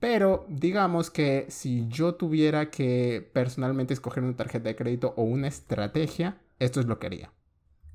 pero 0.00 0.44
digamos 0.48 1.10
que 1.10 1.46
si 1.48 1.86
yo 1.88 2.16
tuviera 2.16 2.70
que 2.70 3.30
personalmente 3.32 3.94
escoger 3.94 4.24
una 4.24 4.36
tarjeta 4.36 4.68
de 4.68 4.76
crédito 4.76 5.14
o 5.16 5.22
una 5.22 5.48
estrategia, 5.48 6.38
esto 6.58 6.80
es 6.80 6.86
lo 6.86 6.98
que 6.98 7.06
haría. 7.06 7.32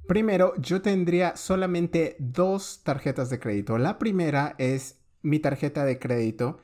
Primero, 0.08 0.56
yo 0.58 0.82
tendría 0.82 1.36
solamente 1.36 2.16
dos 2.18 2.82
tarjetas 2.84 3.30
de 3.30 3.40
crédito. 3.40 3.78
La 3.78 4.00
primera 4.00 4.56
es 4.58 4.98
mi 5.22 5.38
tarjeta 5.38 5.86
de 5.86 6.00
crédito 6.00 6.58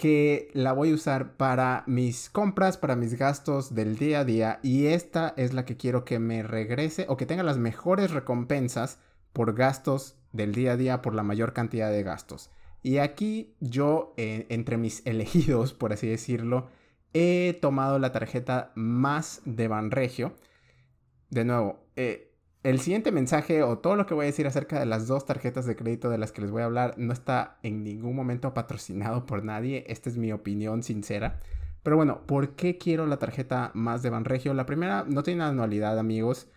que 0.00 0.48
la 0.54 0.72
voy 0.72 0.92
a 0.92 0.94
usar 0.94 1.36
para 1.36 1.84
mis 1.86 2.30
compras, 2.30 2.78
para 2.78 2.96
mis 2.96 3.18
gastos 3.18 3.74
del 3.74 3.98
día 3.98 4.20
a 4.20 4.24
día 4.24 4.58
y 4.62 4.86
esta 4.86 5.34
es 5.36 5.52
la 5.52 5.66
que 5.66 5.76
quiero 5.76 6.06
que 6.06 6.18
me 6.18 6.42
regrese 6.42 7.04
o 7.10 7.18
que 7.18 7.26
tenga 7.26 7.42
las 7.42 7.58
mejores 7.58 8.10
recompensas 8.10 8.98
por 9.34 9.54
gastos 9.54 10.16
del 10.32 10.54
día 10.54 10.72
a 10.72 10.76
día, 10.78 11.02
por 11.02 11.14
la 11.14 11.22
mayor 11.22 11.52
cantidad 11.52 11.90
de 11.90 12.02
gastos. 12.02 12.50
Y 12.82 12.96
aquí 12.96 13.54
yo, 13.60 14.14
eh, 14.16 14.46
entre 14.48 14.78
mis 14.78 15.02
elegidos, 15.06 15.74
por 15.74 15.92
así 15.92 16.08
decirlo, 16.08 16.68
he 17.12 17.58
tomado 17.60 17.98
la 17.98 18.10
tarjeta 18.10 18.72
más 18.76 19.42
de 19.44 19.68
Banregio. 19.68 20.32
De 21.28 21.44
nuevo, 21.44 21.84
eh, 21.96 22.29
el 22.62 22.80
siguiente 22.80 23.10
mensaje 23.10 23.62
o 23.62 23.78
todo 23.78 23.96
lo 23.96 24.06
que 24.06 24.14
voy 24.14 24.24
a 24.24 24.26
decir 24.26 24.46
acerca 24.46 24.78
de 24.78 24.86
las 24.86 25.06
dos 25.06 25.24
tarjetas 25.24 25.64
de 25.64 25.76
crédito 25.76 26.10
de 26.10 26.18
las 26.18 26.30
que 26.30 26.42
les 26.42 26.50
voy 26.50 26.60
a 26.62 26.66
hablar 26.66 26.94
no 26.98 27.12
está 27.12 27.58
en 27.62 27.84
ningún 27.84 28.14
momento 28.14 28.52
patrocinado 28.52 29.24
por 29.24 29.44
nadie. 29.44 29.84
Esta 29.88 30.10
es 30.10 30.18
mi 30.18 30.32
opinión 30.32 30.82
sincera. 30.82 31.40
Pero 31.82 31.96
bueno, 31.96 32.26
¿por 32.26 32.56
qué 32.56 32.76
quiero 32.76 33.06
la 33.06 33.18
tarjeta 33.18 33.70
más 33.74 34.02
de 34.02 34.10
Banregio? 34.10 34.52
La 34.52 34.66
primera 34.66 35.06
no 35.08 35.22
tiene 35.22 35.44
anualidad, 35.44 35.98
amigos. 35.98 36.48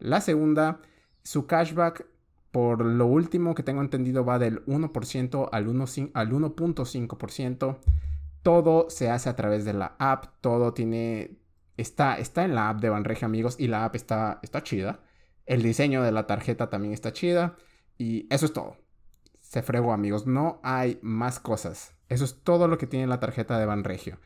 La 0.00 0.20
segunda, 0.20 0.80
su 1.22 1.46
cashback, 1.46 2.06
por 2.50 2.84
lo 2.84 3.06
último 3.06 3.54
que 3.54 3.62
tengo 3.62 3.82
entendido, 3.82 4.24
va 4.24 4.40
del 4.40 4.66
1% 4.66 5.48
al 5.52 5.68
1.5%. 5.68 7.78
Todo 8.42 8.90
se 8.90 9.10
hace 9.10 9.28
a 9.28 9.36
través 9.36 9.64
de 9.64 9.74
la 9.74 9.94
app. 10.00 10.24
Todo 10.40 10.74
tiene. 10.74 11.38
Está, 11.76 12.18
está 12.18 12.44
en 12.44 12.56
la 12.56 12.68
app 12.68 12.80
de 12.80 12.90
Banregio, 12.90 13.26
amigos. 13.26 13.54
Y 13.60 13.68
la 13.68 13.84
app 13.84 13.94
está, 13.94 14.40
está 14.42 14.64
chida. 14.64 14.98
El 15.46 15.62
diseño 15.62 16.02
de 16.02 16.12
la 16.12 16.26
tarjeta 16.26 16.70
también 16.70 16.94
está 16.94 17.12
chida. 17.12 17.56
Y 17.98 18.26
eso 18.32 18.46
es 18.46 18.52
todo. 18.52 18.76
Se 19.40 19.62
fregó, 19.62 19.92
amigos. 19.92 20.26
No 20.26 20.60
hay 20.62 20.98
más 21.02 21.40
cosas. 21.40 21.94
Eso 22.08 22.24
es 22.24 22.42
todo 22.42 22.68
lo 22.68 22.78
que 22.78 22.86
tiene 22.86 23.06
la 23.06 23.20
tarjeta 23.20 23.58
de 23.58 23.66
Banregio. 23.66 24.18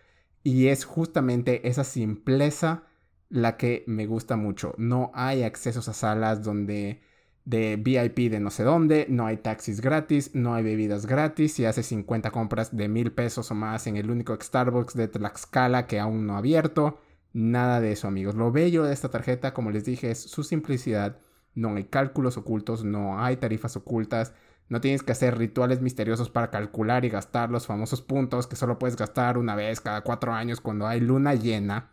Y 0.42 0.68
es 0.68 0.84
justamente 0.84 1.68
esa 1.68 1.84
simpleza 1.84 2.84
la 3.28 3.56
que 3.56 3.84
me 3.86 4.06
gusta 4.06 4.36
mucho. 4.36 4.74
No 4.78 5.10
hay 5.14 5.42
accesos 5.42 5.88
a 5.88 5.92
salas 5.92 6.42
donde 6.42 7.00
de 7.44 7.76
VIP 7.76 8.30
de 8.30 8.40
no 8.40 8.50
sé 8.50 8.64
dónde, 8.64 9.06
no 9.08 9.24
hay 9.26 9.36
taxis 9.36 9.80
gratis, 9.80 10.34
no 10.34 10.54
hay 10.54 10.64
bebidas 10.64 11.06
gratis. 11.06 11.54
Si 11.54 11.64
haces 11.64 11.86
50 11.86 12.30
compras 12.30 12.76
de 12.76 12.88
mil 12.88 13.12
pesos 13.12 13.50
o 13.50 13.54
más 13.54 13.86
en 13.86 13.96
el 13.96 14.10
único 14.10 14.36
Starbucks 14.40 14.94
de 14.94 15.08
Tlaxcala 15.08 15.86
que 15.86 16.00
aún 16.00 16.26
no 16.26 16.34
ha 16.34 16.38
abierto, 16.38 17.00
Nada 17.38 17.82
de 17.82 17.92
eso, 17.92 18.08
amigos. 18.08 18.34
Lo 18.34 18.50
bello 18.50 18.84
de 18.84 18.94
esta 18.94 19.10
tarjeta, 19.10 19.52
como 19.52 19.70
les 19.70 19.84
dije, 19.84 20.10
es 20.10 20.22
su 20.22 20.42
simplicidad. 20.42 21.18
No 21.54 21.74
hay 21.74 21.84
cálculos 21.84 22.38
ocultos, 22.38 22.82
no 22.82 23.22
hay 23.22 23.36
tarifas 23.36 23.76
ocultas. 23.76 24.32
No 24.70 24.80
tienes 24.80 25.02
que 25.02 25.12
hacer 25.12 25.36
rituales 25.36 25.82
misteriosos 25.82 26.30
para 26.30 26.50
calcular 26.50 27.04
y 27.04 27.10
gastar 27.10 27.50
los 27.50 27.66
famosos 27.66 28.00
puntos 28.00 28.46
que 28.46 28.56
solo 28.56 28.78
puedes 28.78 28.96
gastar 28.96 29.36
una 29.36 29.54
vez 29.54 29.82
cada 29.82 30.00
cuatro 30.00 30.32
años 30.32 30.62
cuando 30.62 30.86
hay 30.86 31.00
luna 31.00 31.34
llena. 31.34 31.90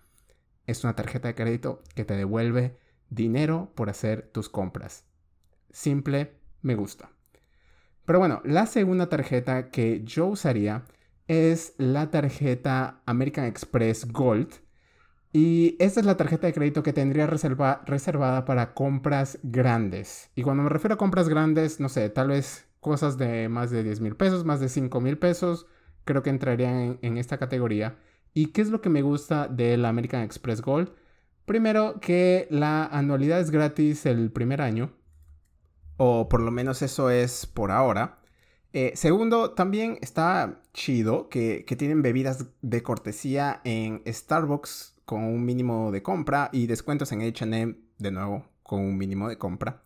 Es 0.65 0.85
una 0.85 0.95
tarjeta 0.95 1.27
de 1.27 1.35
crédito 1.35 1.83
que 1.93 2.05
te 2.05 2.15
devuelve 2.15 2.77
dinero 3.09 3.73
por 3.75 3.89
hacer 3.89 4.29
tus 4.31 4.47
compras. 4.47 5.03
Simple, 5.71 6.37
me 6.61 6.75
gusta. 6.75 7.09
Pero 8.05 8.17
bueno, 8.17 8.41
la 8.45 8.65
segunda 8.65 9.09
tarjeta 9.09 9.71
que 9.71 10.05
yo 10.05 10.27
usaría 10.27 10.85
es 11.27 11.73
la 11.79 12.11
tarjeta 12.11 13.01
American 13.05 13.43
Express 13.43 14.09
Gold 14.09 14.63
y 15.35 15.75
esta 15.79 15.99
es 15.99 16.05
la 16.05 16.15
tarjeta 16.15 16.45
de 16.45 16.53
crédito 16.53 16.83
que 16.83 16.93
tendría 16.93 17.25
reservada 17.25 18.45
para 18.45 18.75
compras 18.75 19.39
grandes. 19.41 20.29
Y 20.35 20.43
cuando 20.43 20.61
me 20.61 20.69
refiero 20.69 20.93
a 20.93 20.97
compras 20.99 21.27
grandes, 21.27 21.79
no 21.79 21.89
sé, 21.89 22.07
tal 22.11 22.27
vez 22.27 22.67
cosas 22.79 23.17
de 23.17 23.49
más 23.49 23.71
de 23.71 23.83
10 23.83 23.99
mil 24.01 24.15
pesos, 24.15 24.45
más 24.45 24.59
de 24.59 24.69
5 24.69 25.01
mil 25.01 25.17
pesos, 25.17 25.65
creo 26.05 26.21
que 26.21 26.29
entrarían 26.29 26.99
en, 27.01 27.17
esta 27.17 27.39
categoría. 27.39 27.97
¿Y 28.35 28.47
qué 28.47 28.61
es 28.61 28.69
lo 28.69 28.81
que 28.81 28.89
me 28.89 29.01
gusta 29.01 29.47
de 29.47 29.75
la 29.75 29.89
American 29.89 30.21
Express 30.21 30.61
Gold? 30.61 30.91
Primero, 31.45 31.99
que 31.99 32.47
la 32.51 32.85
anualidad 32.85 33.39
es 33.39 33.49
gratis 33.49 34.05
el 34.05 34.31
primer 34.31 34.61
año. 34.61 34.93
O 35.97 36.29
por 36.29 36.41
lo 36.41 36.51
menos 36.51 36.83
eso 36.83 37.09
es 37.09 37.47
por 37.47 37.71
ahora. 37.71 38.19
Eh, 38.71 38.91
segundo, 38.95 39.51
también 39.51 39.97
está 40.01 40.61
chido 40.73 41.27
que, 41.29 41.65
que 41.65 41.75
tienen 41.75 42.03
bebidas 42.03 42.45
de 42.61 42.83
cortesía 42.83 43.61
en 43.63 44.03
Starbucks 44.07 44.92
con 45.05 45.23
un 45.23 45.45
mínimo 45.45 45.91
de 45.91 46.01
compra 46.03 46.49
y 46.51 46.67
descuentos 46.67 47.11
en 47.11 47.21
HM 47.21 47.77
de 47.97 48.11
nuevo 48.11 48.45
con 48.63 48.81
un 48.81 48.97
mínimo 48.97 49.29
de 49.29 49.37
compra. 49.37 49.83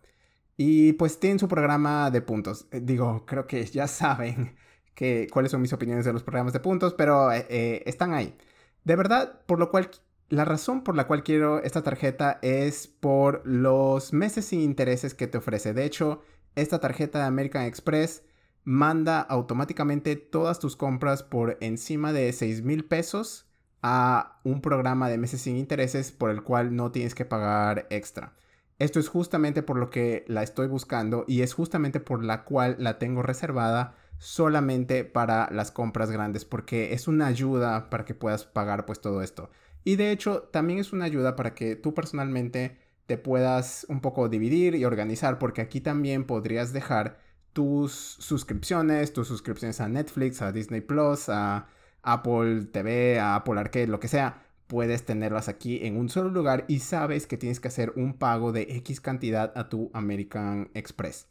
Y 0.56 0.94
pues 0.94 1.20
tienen 1.20 1.38
su 1.38 1.48
programa 1.48 2.10
de 2.10 2.22
puntos. 2.22 2.66
Eh, 2.72 2.80
digo, 2.82 3.24
creo 3.26 3.46
que 3.46 3.64
ya 3.64 3.86
saben 3.88 4.56
que, 4.94 5.28
cuáles 5.32 5.52
son 5.52 5.62
mis 5.62 5.72
opiniones 5.72 6.04
de 6.04 6.12
los 6.12 6.22
programas 6.22 6.52
de 6.52 6.60
puntos, 6.60 6.94
pero 6.94 7.32
eh, 7.32 7.46
eh, 7.48 7.82
están 7.86 8.14
ahí. 8.14 8.36
De 8.84 8.96
verdad, 8.96 9.42
por 9.46 9.58
lo 9.58 9.70
cual, 9.70 9.90
la 10.28 10.44
razón 10.44 10.82
por 10.82 10.96
la 10.96 11.06
cual 11.06 11.22
quiero 11.22 11.62
esta 11.62 11.82
tarjeta 11.82 12.38
es 12.42 12.86
por 12.88 13.42
los 13.46 14.12
meses 14.12 14.46
sin 14.46 14.60
intereses 14.60 15.14
que 15.14 15.26
te 15.26 15.38
ofrece. 15.38 15.74
De 15.74 15.84
hecho, 15.84 16.22
esta 16.56 16.80
tarjeta 16.80 17.20
de 17.20 17.26
American 17.26 17.64
Express 17.64 18.24
manda 18.64 19.20
automáticamente 19.20 20.16
todas 20.16 20.58
tus 20.58 20.76
compras 20.76 21.22
por 21.22 21.56
encima 21.60 22.12
de 22.12 22.32
6 22.32 22.62
mil 22.62 22.84
pesos 22.84 23.47
a 23.82 24.40
un 24.44 24.60
programa 24.60 25.08
de 25.08 25.18
meses 25.18 25.42
sin 25.42 25.56
intereses 25.56 26.12
por 26.12 26.30
el 26.30 26.42
cual 26.42 26.74
no 26.74 26.90
tienes 26.90 27.14
que 27.14 27.24
pagar 27.24 27.86
extra. 27.90 28.34
Esto 28.78 29.00
es 29.00 29.08
justamente 29.08 29.62
por 29.62 29.76
lo 29.76 29.90
que 29.90 30.24
la 30.28 30.42
estoy 30.42 30.68
buscando 30.68 31.24
y 31.26 31.42
es 31.42 31.52
justamente 31.54 31.98
por 32.00 32.24
la 32.24 32.44
cual 32.44 32.76
la 32.78 32.98
tengo 32.98 33.22
reservada 33.22 33.96
solamente 34.18 35.04
para 35.04 35.48
las 35.52 35.70
compras 35.70 36.10
grandes 36.10 36.44
porque 36.44 36.92
es 36.92 37.08
una 37.08 37.26
ayuda 37.26 37.90
para 37.90 38.04
que 38.04 38.14
puedas 38.14 38.44
pagar 38.44 38.86
pues 38.86 39.00
todo 39.00 39.22
esto. 39.22 39.50
Y 39.84 39.96
de 39.96 40.12
hecho 40.12 40.42
también 40.52 40.78
es 40.78 40.92
una 40.92 41.06
ayuda 41.06 41.34
para 41.34 41.54
que 41.54 41.76
tú 41.76 41.94
personalmente 41.94 42.78
te 43.06 43.16
puedas 43.16 43.86
un 43.88 44.00
poco 44.00 44.28
dividir 44.28 44.74
y 44.74 44.84
organizar 44.84 45.38
porque 45.38 45.60
aquí 45.60 45.80
también 45.80 46.24
podrías 46.24 46.72
dejar 46.72 47.18
tus 47.52 47.92
suscripciones, 47.92 49.12
tus 49.12 49.26
suscripciones 49.26 49.80
a 49.80 49.88
Netflix, 49.88 50.42
a 50.42 50.52
Disney 50.52 50.82
Plus, 50.82 51.28
a 51.28 51.66
Apple 52.12 52.66
TV, 52.72 53.18
Apple 53.20 53.60
Arcade, 53.60 53.86
lo 53.86 54.00
que 54.00 54.08
sea, 54.08 54.42
puedes 54.66 55.04
tenerlas 55.04 55.48
aquí 55.48 55.84
en 55.86 55.96
un 55.96 56.08
solo 56.08 56.30
lugar 56.30 56.64
y 56.68 56.80
sabes 56.80 57.26
que 57.26 57.36
tienes 57.38 57.60
que 57.60 57.68
hacer 57.68 57.92
un 57.96 58.14
pago 58.14 58.52
de 58.52 58.62
X 58.62 59.00
cantidad 59.00 59.52
a 59.56 59.68
tu 59.68 59.90
American 59.94 60.70
Express. 60.74 61.26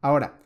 Ahora, 0.00 0.38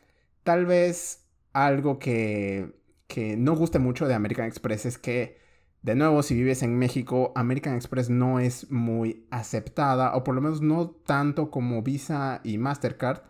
tal 0.43 0.65
vez 0.65 1.27
algo 1.53 1.99
que, 1.99 2.73
que 3.07 3.35
no 3.37 3.55
guste 3.55 3.79
mucho 3.79 4.07
de 4.07 4.13
American 4.15 4.45
Express 4.45 4.85
es 4.85 4.97
que 4.97 5.37
De 5.81 5.95
nuevo, 5.95 6.23
si 6.23 6.35
vives 6.35 6.61
en 6.63 6.77
México, 6.77 7.31
American 7.35 7.75
Express 7.75 8.09
no 8.09 8.39
es 8.39 8.69
muy 8.69 9.25
aceptada, 9.31 10.15
o 10.15 10.23
por 10.25 10.35
lo 10.35 10.41
menos 10.41 10.61
no 10.61 10.89
tanto 10.89 11.51
como 11.51 11.81
Visa 11.83 12.41
y 12.43 12.57
Mastercard. 12.57 13.21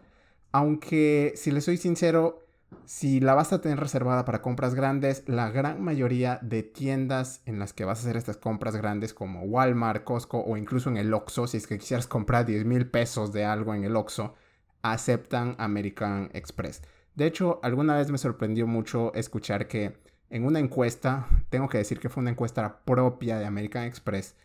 Aunque, 0.51 1.33
si 1.35 1.51
le 1.51 1.61
soy 1.61 1.77
sincero, 1.77 2.47
si 2.85 3.19
la 3.19 3.35
vas 3.35 3.53
a 3.53 3.61
tener 3.61 3.79
reservada 3.79 4.25
para 4.25 4.41
compras 4.41 4.73
grandes, 4.73 5.23
la 5.27 5.51
gran 5.51 5.81
mayoría 5.81 6.39
de 6.41 6.63
tiendas 6.63 7.41
en 7.45 7.59
las 7.59 7.73
que 7.73 7.85
vas 7.85 7.99
a 7.99 8.01
hacer 8.01 8.17
estas 8.17 8.37
compras 8.37 8.75
grandes 8.75 9.13
como 9.13 9.43
Walmart, 9.43 10.03
Costco 10.03 10.39
o 10.39 10.57
incluso 10.57 10.89
en 10.89 10.97
el 10.97 11.13
Oxxo, 11.13 11.47
si 11.47 11.57
es 11.57 11.67
que 11.67 11.77
quisieras 11.77 12.07
comprar 12.07 12.45
10 12.45 12.65
mil 12.65 12.89
pesos 12.89 13.31
de 13.31 13.45
algo 13.45 13.75
en 13.75 13.83
el 13.83 13.95
Oxxo, 13.95 14.33
aceptan 14.81 15.55
American 15.59 16.29
Express. 16.33 16.81
De 17.15 17.25
hecho, 17.25 17.59
alguna 17.63 17.95
vez 17.95 18.11
me 18.11 18.17
sorprendió 18.17 18.65
mucho 18.65 19.13
escuchar 19.13 19.67
que 19.67 19.97
en 20.29 20.45
una 20.45 20.59
encuesta, 20.59 21.27
tengo 21.49 21.67
que 21.69 21.79
decir 21.79 21.99
que 21.99 22.09
fue 22.09 22.21
una 22.21 22.31
encuesta 22.31 22.83
propia 22.85 23.39
de 23.39 23.45
American 23.45 23.83
Express, 23.83 24.35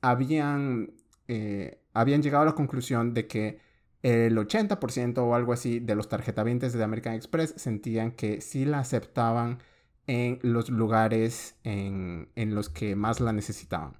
habían, 0.00 0.92
eh, 1.28 1.82
habían 1.92 2.22
llegado 2.22 2.42
a 2.42 2.46
la 2.46 2.54
conclusión 2.54 3.14
de 3.14 3.26
que 3.26 3.60
el 4.02 4.36
80% 4.36 5.18
o 5.18 5.34
algo 5.34 5.52
así 5.52 5.78
de 5.80 5.94
los 5.94 6.08
tarjetavientes 6.08 6.72
de 6.72 6.82
American 6.82 7.14
Express 7.14 7.54
sentían 7.56 8.12
que 8.12 8.40
sí 8.40 8.64
la 8.64 8.78
aceptaban 8.80 9.58
en 10.06 10.38
los 10.42 10.70
lugares 10.70 11.56
en, 11.64 12.28
los 12.36 12.68
que 12.68 12.96
más 12.96 13.20
la 13.20 13.32
necesitaban. 13.32 13.98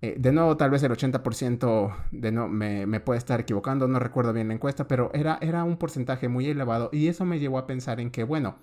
Eh, 0.00 0.16
de 0.18 0.32
nuevo, 0.32 0.56
tal 0.56 0.70
vez 0.70 0.82
el 0.82 0.92
80% 0.92 1.96
de 2.10 2.32
no, 2.32 2.48
me, 2.48 2.86
me, 2.86 3.00
puede 3.00 3.18
estar 3.18 3.40
equivocando, 3.40 3.88
no 3.88 3.98
recuerdo 3.98 4.32
bien 4.32 4.48
la 4.48 4.54
encuesta, 4.54 4.86
pero 4.86 5.10
era, 5.14 5.38
era 5.40 5.64
un 5.64 5.76
porcentaje 5.78 6.28
muy 6.28 6.48
elevado 6.48 6.90
y 6.92 7.08
eso 7.08 7.24
me 7.24 7.38
llevó 7.38 7.58
a 7.58 7.66
pensar 7.66 8.00
en 8.00 8.10
que, 8.10 8.24
bueno, 8.24 8.58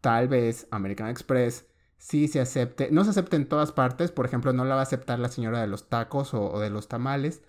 tal 0.00 0.28
vez 0.28 0.68
American 0.70 1.08
Express 1.08 1.66
sí 1.98 2.28
se 2.28 2.40
acepte, 2.40 2.90
no 2.90 3.04
se 3.04 3.10
acepte 3.10 3.36
en 3.36 3.48
todas 3.48 3.72
partes, 3.72 4.12
por 4.12 4.26
ejemplo, 4.26 4.52
no 4.52 4.64
la 4.64 4.74
va 4.74 4.80
a 4.82 4.84
aceptar 4.84 5.18
la 5.18 5.28
señora 5.28 5.60
de 5.60 5.66
los 5.66 5.88
tacos 5.88 6.34
o 6.34 6.60
de 6.60 6.70
los 6.70 6.88
tamales, 6.88 7.42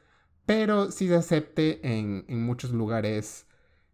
pero 0.45 0.91
sí 0.91 1.07
se 1.07 1.15
acepte 1.15 1.79
en, 1.97 2.25
muchos 2.27 2.71
lugares 2.71 3.47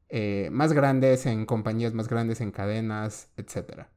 eh, 0.10 0.50
más 0.52 0.74
grandes, 0.74 1.26
en 1.26 1.46
compañías 1.46 1.94
más 1.94 2.08
grandes, 2.08 2.42
en 2.42 2.52
cadenas, 2.52 3.30
etc. 3.38 3.88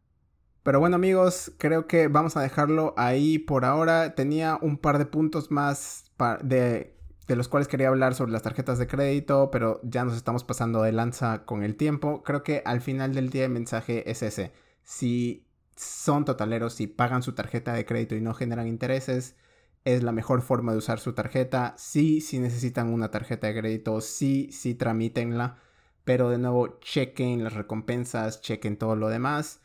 Pero 0.62 0.80
bueno 0.80 0.96
amigos, 0.96 1.52
creo 1.58 1.86
que 1.86 2.08
vamos 2.08 2.36
a 2.36 2.42
dejarlo 2.42 2.94
ahí 2.96 3.38
por 3.38 3.64
ahora. 3.64 4.14
Tenía 4.14 4.58
un 4.62 4.78
par 4.78 4.98
de 4.98 5.06
puntos 5.06 5.50
más 5.50 6.12
de, 6.42 6.96
de 7.26 7.36
los 7.36 7.48
cuales 7.48 7.68
quería 7.68 7.88
hablar 7.88 8.14
sobre 8.14 8.32
las 8.32 8.42
tarjetas 8.42 8.78
de 8.78 8.86
crédito, 8.86 9.50
pero 9.50 9.80
ya 9.82 10.04
nos 10.04 10.16
estamos 10.16 10.44
pasando 10.44 10.82
de 10.82 10.92
lanza 10.92 11.44
con 11.44 11.64
el 11.64 11.76
tiempo. 11.76 12.22
Creo 12.22 12.42
que 12.42 12.62
al 12.64 12.80
final 12.80 13.14
del 13.14 13.30
día 13.30 13.44
el 13.44 13.50
mensaje 13.50 14.10
es 14.10 14.22
ese. 14.22 14.52
Si 14.84 15.46
son 15.76 16.24
totaleros, 16.24 16.74
si 16.74 16.86
pagan 16.86 17.22
su 17.22 17.32
tarjeta 17.34 17.72
de 17.72 17.84
crédito 17.84 18.14
y 18.14 18.20
no 18.20 18.34
generan 18.34 18.68
intereses, 18.68 19.36
es 19.84 20.02
la 20.02 20.12
mejor 20.12 20.42
forma 20.42 20.72
de 20.72 20.78
usar 20.78 20.98
su 20.98 21.12
tarjeta. 21.12 21.74
Sí, 21.76 22.20
si 22.20 22.38
necesitan 22.38 22.92
una 22.92 23.10
tarjeta 23.10 23.46
de 23.46 23.58
crédito, 23.60 24.00
sí, 24.00 24.48
sí 24.52 24.74
tramítenla. 24.74 25.58
Pero 26.04 26.30
de 26.30 26.38
nuevo, 26.38 26.78
chequen 26.80 27.44
las 27.44 27.54
recompensas, 27.54 28.40
chequen 28.40 28.78
todo 28.78 28.96
lo 28.96 29.08
demás. 29.08 29.60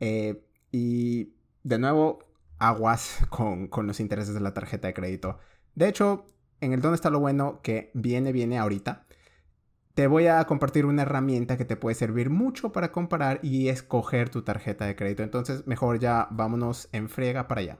Eh, 0.00 0.44
y 0.72 1.34
de 1.64 1.78
nuevo, 1.78 2.20
aguas 2.58 3.18
con, 3.30 3.68
con, 3.68 3.86
los 3.86 4.00
intereses 4.00 4.34
de 4.34 4.40
la 4.40 4.54
tarjeta 4.54 4.88
de 4.88 4.94
crédito. 4.94 5.38
De 5.74 5.88
hecho, 5.88 6.26
en 6.60 6.72
el 6.72 6.80
dónde 6.80 6.96
está 6.96 7.10
lo 7.10 7.20
bueno 7.20 7.60
que 7.62 7.90
viene, 7.94 8.32
viene 8.32 8.58
ahorita. 8.58 9.06
Te 9.94 10.06
voy 10.06 10.26
a 10.26 10.44
compartir 10.44 10.86
una 10.86 11.02
herramienta 11.02 11.56
que 11.56 11.64
te 11.64 11.76
puede 11.76 11.94
servir 11.94 12.30
mucho 12.30 12.70
para 12.72 12.92
comparar 12.92 13.40
y 13.42 13.68
escoger 13.68 14.28
tu 14.28 14.42
tarjeta 14.42 14.86
de 14.86 14.94
crédito. 14.96 15.22
Entonces, 15.22 15.66
mejor 15.66 15.98
ya 15.98 16.28
vámonos 16.30 16.88
en 16.92 17.08
friega 17.08 17.48
para 17.48 17.60
allá. 17.62 17.78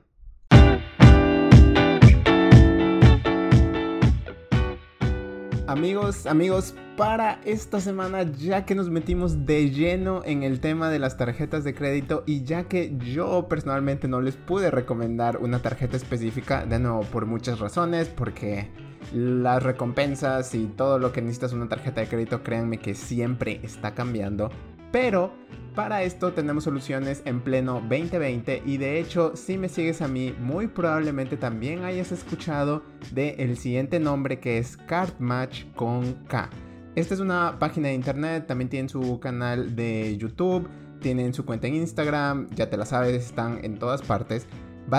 Amigos, 5.69 6.27
amigos, 6.27 6.77
para 6.97 7.41
esta 7.45 7.81
semana 7.81 8.23
ya 8.23 8.65
que 8.65 8.77
nos 8.77 8.89
metimos 8.89 9.47
de 9.47 9.69
lleno 9.71 10.23
en 10.25 10.45
el 10.45 10.61
tema 10.61 10.91
de 10.91 11.01
las 11.01 11.17
tarjetas 11.17 11.65
de 11.65 11.75
crédito 11.75 12.23
y 12.25 12.45
ya 12.45 12.69
que 12.69 12.97
yo 12.99 13.49
personalmente 13.49 14.07
no 14.07 14.21
les 14.21 14.37
pude 14.37 14.71
recomendar 14.71 15.39
una 15.39 15.59
tarjeta 15.59 15.97
específica, 15.97 16.65
de 16.65 16.79
nuevo 16.79 17.01
por 17.01 17.27
muchas 17.27 17.59
razones, 17.59 18.07
porque 18.07 18.71
las 19.13 19.61
recompensas 19.61 20.55
y 20.55 20.67
todo 20.67 21.01
lo 21.01 21.11
que 21.11 21.21
necesitas 21.21 21.53
una 21.53 21.69
tarjeta 21.69 22.01
de 22.01 22.07
crédito, 22.07 22.45
créanme 22.45 22.79
que 22.79 22.95
siempre 22.95 23.59
está 23.65 23.93
cambiando, 23.93 24.51
pero 24.97 25.31
para 25.75 26.05
esto 26.05 26.33
tenemos 26.33 26.65
soluciones 26.65 27.21
en 27.27 27.43
pleno 27.43 27.83
2020 27.83 28.63
y 28.65 28.79
de 28.79 28.99
hecho 28.99 29.37
si 29.37 29.59
me 29.59 29.69
sigues 29.69 30.01
a 30.01 30.09
mí 30.09 30.35
muy 30.41 30.69
probablemente 30.69 31.37
también 31.37 31.85
hayas 31.85 32.13
escuchado 32.13 32.83
del 33.13 33.39
el 33.39 33.59
siguiente 33.59 34.01
nombre 34.01 34.41
que 34.41 34.57
es 34.57 34.79
CardMatch 34.79 35.67
con 35.75 36.15
K. 36.29 36.49
Esta 36.95 37.13
es 37.13 37.21
una 37.21 37.59
página 37.59 37.89
de 37.89 37.95
internet, 37.95 38.47
también 38.47 38.71
tienen 38.71 38.89
su 38.89 39.21
canal 39.21 39.77
de 39.77 40.17
YouTube, 40.17 40.67
tienen 41.03 41.35
su 41.35 41.45
cuenta 41.45 41.67
en 41.67 41.75
Instagram, 41.75 42.49
ya 42.55 42.71
te 42.71 42.79
la 42.79 42.87
sabes, 42.87 43.23
están 43.23 43.63
en 43.67 43.79
todas 43.79 44.01
partes. 44.01 44.47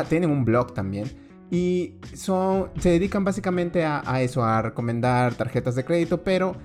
Tienen 0.10 0.30
un 0.30 0.46
blog 0.46 0.76
también. 0.76 1.08
Y 1.50 1.96
son, 2.14 2.70
se 2.78 2.90
dedican 2.90 3.24
básicamente 3.24 3.84
a, 3.84 4.04
a 4.06 4.22
eso, 4.22 4.44
a 4.44 4.62
recomendar 4.62 5.34
tarjetas 5.34 5.74
de 5.74 5.84
crédito, 5.84 6.24
pero 6.24 6.56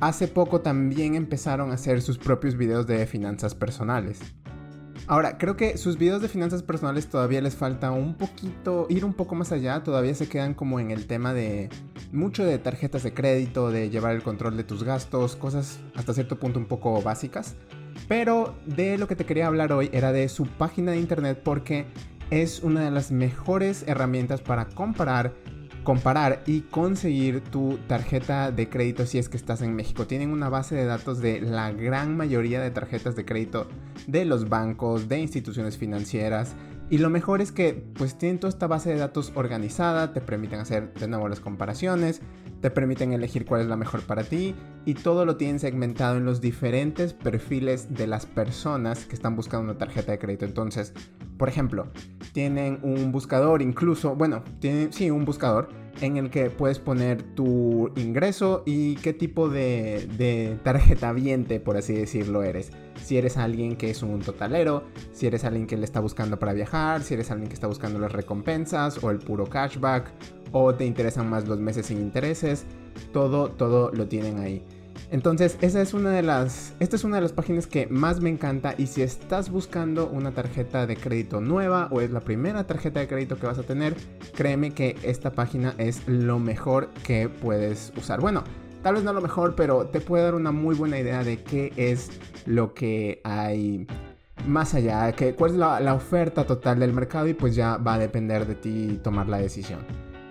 hace 0.00 0.28
poco 0.28 0.60
también 0.60 1.14
empezaron 1.14 1.70
a 1.70 1.74
hacer 1.74 2.02
sus 2.02 2.18
propios 2.18 2.56
videos 2.56 2.86
de 2.86 3.06
finanzas 3.06 3.54
personales. 3.54 4.20
Ahora, 5.06 5.38
creo 5.38 5.56
que 5.56 5.76
sus 5.76 5.98
videos 5.98 6.22
de 6.22 6.28
finanzas 6.28 6.62
personales 6.62 7.08
todavía 7.08 7.40
les 7.40 7.56
falta 7.56 7.90
un 7.90 8.14
poquito, 8.14 8.86
ir 8.88 9.04
un 9.04 9.14
poco 9.14 9.34
más 9.34 9.50
allá, 9.50 9.82
todavía 9.82 10.14
se 10.14 10.28
quedan 10.28 10.54
como 10.54 10.78
en 10.78 10.90
el 10.90 11.06
tema 11.06 11.34
de 11.34 11.68
mucho 12.12 12.44
de 12.44 12.58
tarjetas 12.58 13.02
de 13.02 13.12
crédito, 13.12 13.70
de 13.70 13.90
llevar 13.90 14.14
el 14.14 14.22
control 14.22 14.56
de 14.56 14.64
tus 14.64 14.84
gastos, 14.84 15.36
cosas 15.36 15.80
hasta 15.96 16.14
cierto 16.14 16.38
punto 16.38 16.58
un 16.58 16.66
poco 16.66 17.02
básicas. 17.02 17.56
Pero 18.08 18.54
de 18.66 18.98
lo 18.98 19.08
que 19.08 19.16
te 19.16 19.26
quería 19.26 19.46
hablar 19.46 19.72
hoy 19.72 19.90
era 19.92 20.12
de 20.12 20.28
su 20.28 20.46
página 20.46 20.92
de 20.92 20.98
internet 20.98 21.40
porque 21.42 21.86
es 22.30 22.60
una 22.60 22.84
de 22.84 22.90
las 22.90 23.10
mejores 23.10 23.84
herramientas 23.88 24.40
para 24.40 24.66
comparar 24.66 25.34
comparar 25.82 26.42
y 26.46 26.62
conseguir 26.62 27.40
tu 27.40 27.78
tarjeta 27.86 28.52
de 28.52 28.68
crédito 28.68 29.06
si 29.06 29.18
es 29.18 29.28
que 29.28 29.36
estás 29.36 29.62
en 29.62 29.74
México. 29.74 30.06
Tienen 30.06 30.30
una 30.30 30.48
base 30.48 30.74
de 30.74 30.84
datos 30.84 31.20
de 31.20 31.40
la 31.40 31.72
gran 31.72 32.16
mayoría 32.16 32.60
de 32.60 32.70
tarjetas 32.70 33.16
de 33.16 33.24
crédito 33.24 33.66
de 34.06 34.24
los 34.24 34.48
bancos, 34.48 35.08
de 35.08 35.18
instituciones 35.18 35.78
financieras. 35.78 36.54
Y 36.90 36.98
lo 36.98 37.08
mejor 37.08 37.40
es 37.40 37.52
que 37.52 37.74
pues 37.94 38.18
tienen 38.18 38.40
toda 38.40 38.48
esta 38.48 38.66
base 38.66 38.90
de 38.90 38.98
datos 38.98 39.32
organizada, 39.36 40.12
te 40.12 40.20
permiten 40.20 40.58
hacer 40.58 40.92
de 40.94 41.06
nuevo 41.06 41.28
las 41.28 41.38
comparaciones, 41.38 42.20
te 42.60 42.70
permiten 42.70 43.12
elegir 43.12 43.46
cuál 43.46 43.60
es 43.60 43.68
la 43.68 43.76
mejor 43.76 44.02
para 44.02 44.24
ti 44.24 44.56
y 44.84 44.94
todo 44.94 45.24
lo 45.24 45.36
tienen 45.36 45.60
segmentado 45.60 46.16
en 46.16 46.24
los 46.24 46.40
diferentes 46.40 47.14
perfiles 47.14 47.94
de 47.94 48.08
las 48.08 48.26
personas 48.26 49.06
que 49.06 49.14
están 49.14 49.36
buscando 49.36 49.70
una 49.70 49.78
tarjeta 49.78 50.10
de 50.12 50.18
crédito. 50.18 50.44
Entonces, 50.44 50.92
por 51.40 51.48
ejemplo, 51.48 51.86
tienen 52.34 52.80
un 52.82 53.12
buscador 53.12 53.62
incluso, 53.62 54.14
bueno, 54.14 54.42
tienen 54.58 54.92
sí 54.92 55.10
un 55.10 55.24
buscador 55.24 55.70
en 56.02 56.18
el 56.18 56.28
que 56.28 56.50
puedes 56.50 56.78
poner 56.78 57.22
tu 57.22 57.90
ingreso 57.96 58.62
y 58.66 58.96
qué 58.96 59.14
tipo 59.14 59.48
de, 59.48 60.06
de 60.18 60.58
tarjeta 60.62 61.14
viente, 61.14 61.58
por 61.58 61.78
así 61.78 61.94
decirlo, 61.94 62.42
eres. 62.42 62.72
Si 63.02 63.16
eres 63.16 63.38
alguien 63.38 63.76
que 63.76 63.88
es 63.88 64.02
un 64.02 64.20
totalero, 64.20 64.84
si 65.12 65.28
eres 65.28 65.44
alguien 65.44 65.66
que 65.66 65.78
le 65.78 65.86
está 65.86 66.00
buscando 66.00 66.38
para 66.38 66.52
viajar, 66.52 67.02
si 67.02 67.14
eres 67.14 67.30
alguien 67.30 67.48
que 67.48 67.54
está 67.54 67.68
buscando 67.68 67.98
las 67.98 68.12
recompensas 68.12 69.02
o 69.02 69.10
el 69.10 69.18
puro 69.18 69.46
cashback 69.46 70.12
o 70.52 70.74
te 70.74 70.84
interesan 70.84 71.30
más 71.30 71.48
los 71.48 71.58
meses 71.58 71.86
sin 71.86 72.02
intereses, 72.02 72.66
todo, 73.14 73.48
todo 73.48 73.90
lo 73.92 74.08
tienen 74.08 74.40
ahí. 74.40 74.62
Entonces, 75.10 75.58
esa 75.60 75.82
es 75.82 75.94
una 75.94 76.10
de 76.10 76.22
las, 76.22 76.74
esta 76.78 76.96
es 76.96 77.04
una 77.04 77.16
de 77.16 77.22
las 77.22 77.32
páginas 77.32 77.66
que 77.66 77.86
más 77.88 78.20
me 78.20 78.30
encanta 78.30 78.74
y 78.78 78.86
si 78.86 79.02
estás 79.02 79.50
buscando 79.50 80.08
una 80.08 80.32
tarjeta 80.32 80.86
de 80.86 80.96
crédito 80.96 81.40
nueva 81.40 81.88
o 81.90 82.00
es 82.00 82.10
la 82.10 82.20
primera 82.20 82.64
tarjeta 82.64 83.00
de 83.00 83.08
crédito 83.08 83.36
que 83.36 83.46
vas 83.46 83.58
a 83.58 83.62
tener, 83.62 83.96
créeme 84.34 84.70
que 84.72 84.96
esta 85.02 85.32
página 85.32 85.74
es 85.78 86.06
lo 86.06 86.38
mejor 86.38 86.90
que 87.04 87.28
puedes 87.28 87.92
usar. 87.96 88.20
Bueno, 88.20 88.44
tal 88.82 88.94
vez 88.94 89.04
no 89.04 89.12
lo 89.12 89.20
mejor, 89.20 89.54
pero 89.56 89.86
te 89.86 90.00
puede 90.00 90.24
dar 90.24 90.34
una 90.34 90.52
muy 90.52 90.74
buena 90.74 90.98
idea 90.98 91.24
de 91.24 91.42
qué 91.42 91.72
es 91.76 92.10
lo 92.46 92.74
que 92.74 93.20
hay 93.24 93.86
más 94.46 94.74
allá, 94.74 95.12
que, 95.12 95.34
cuál 95.34 95.52
es 95.52 95.56
la, 95.56 95.80
la 95.80 95.94
oferta 95.94 96.44
total 96.44 96.78
del 96.78 96.92
mercado 96.92 97.28
y 97.28 97.34
pues 97.34 97.54
ya 97.54 97.76
va 97.76 97.94
a 97.94 97.98
depender 97.98 98.46
de 98.46 98.54
ti 98.54 99.00
tomar 99.02 99.28
la 99.28 99.38
decisión. 99.38 99.80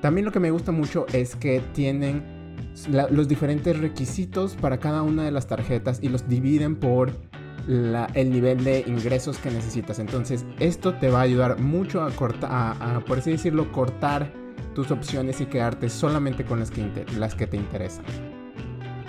También 0.02 0.26
lo 0.26 0.32
que 0.32 0.40
me 0.40 0.52
gusta 0.52 0.72
mucho 0.72 1.06
es 1.12 1.36
que 1.36 1.62
tienen 1.74 2.39
los 2.88 3.28
diferentes 3.28 3.78
requisitos 3.78 4.56
para 4.56 4.80
cada 4.80 5.02
una 5.02 5.24
de 5.24 5.32
las 5.32 5.48
tarjetas 5.48 6.00
y 6.02 6.10
los 6.10 6.28
dividen 6.28 6.76
por 6.76 7.12
el 7.68 8.32
nivel 8.32 8.64
de 8.64 8.84
ingresos 8.88 9.38
que 9.38 9.52
necesitas. 9.52 10.00
Entonces 10.00 10.46
esto 10.60 10.96
te 10.96 11.10
va 11.10 11.20
a 11.20 11.24
ayudar 11.24 11.60
mucho 11.60 12.02
a 12.02 12.10
por 13.06 13.18
así 13.18 13.32
decirlo, 13.32 13.72
cortar 13.72 14.32
tus 14.74 14.92
opciones 14.92 15.42
y 15.42 15.46
quedarte 15.46 15.90
solamente 15.90 16.46
con 16.46 16.60
las 16.60 16.72
que, 16.72 17.06
las 17.18 17.36
que 17.36 17.48
te 17.48 17.58
interesan. 17.58 18.06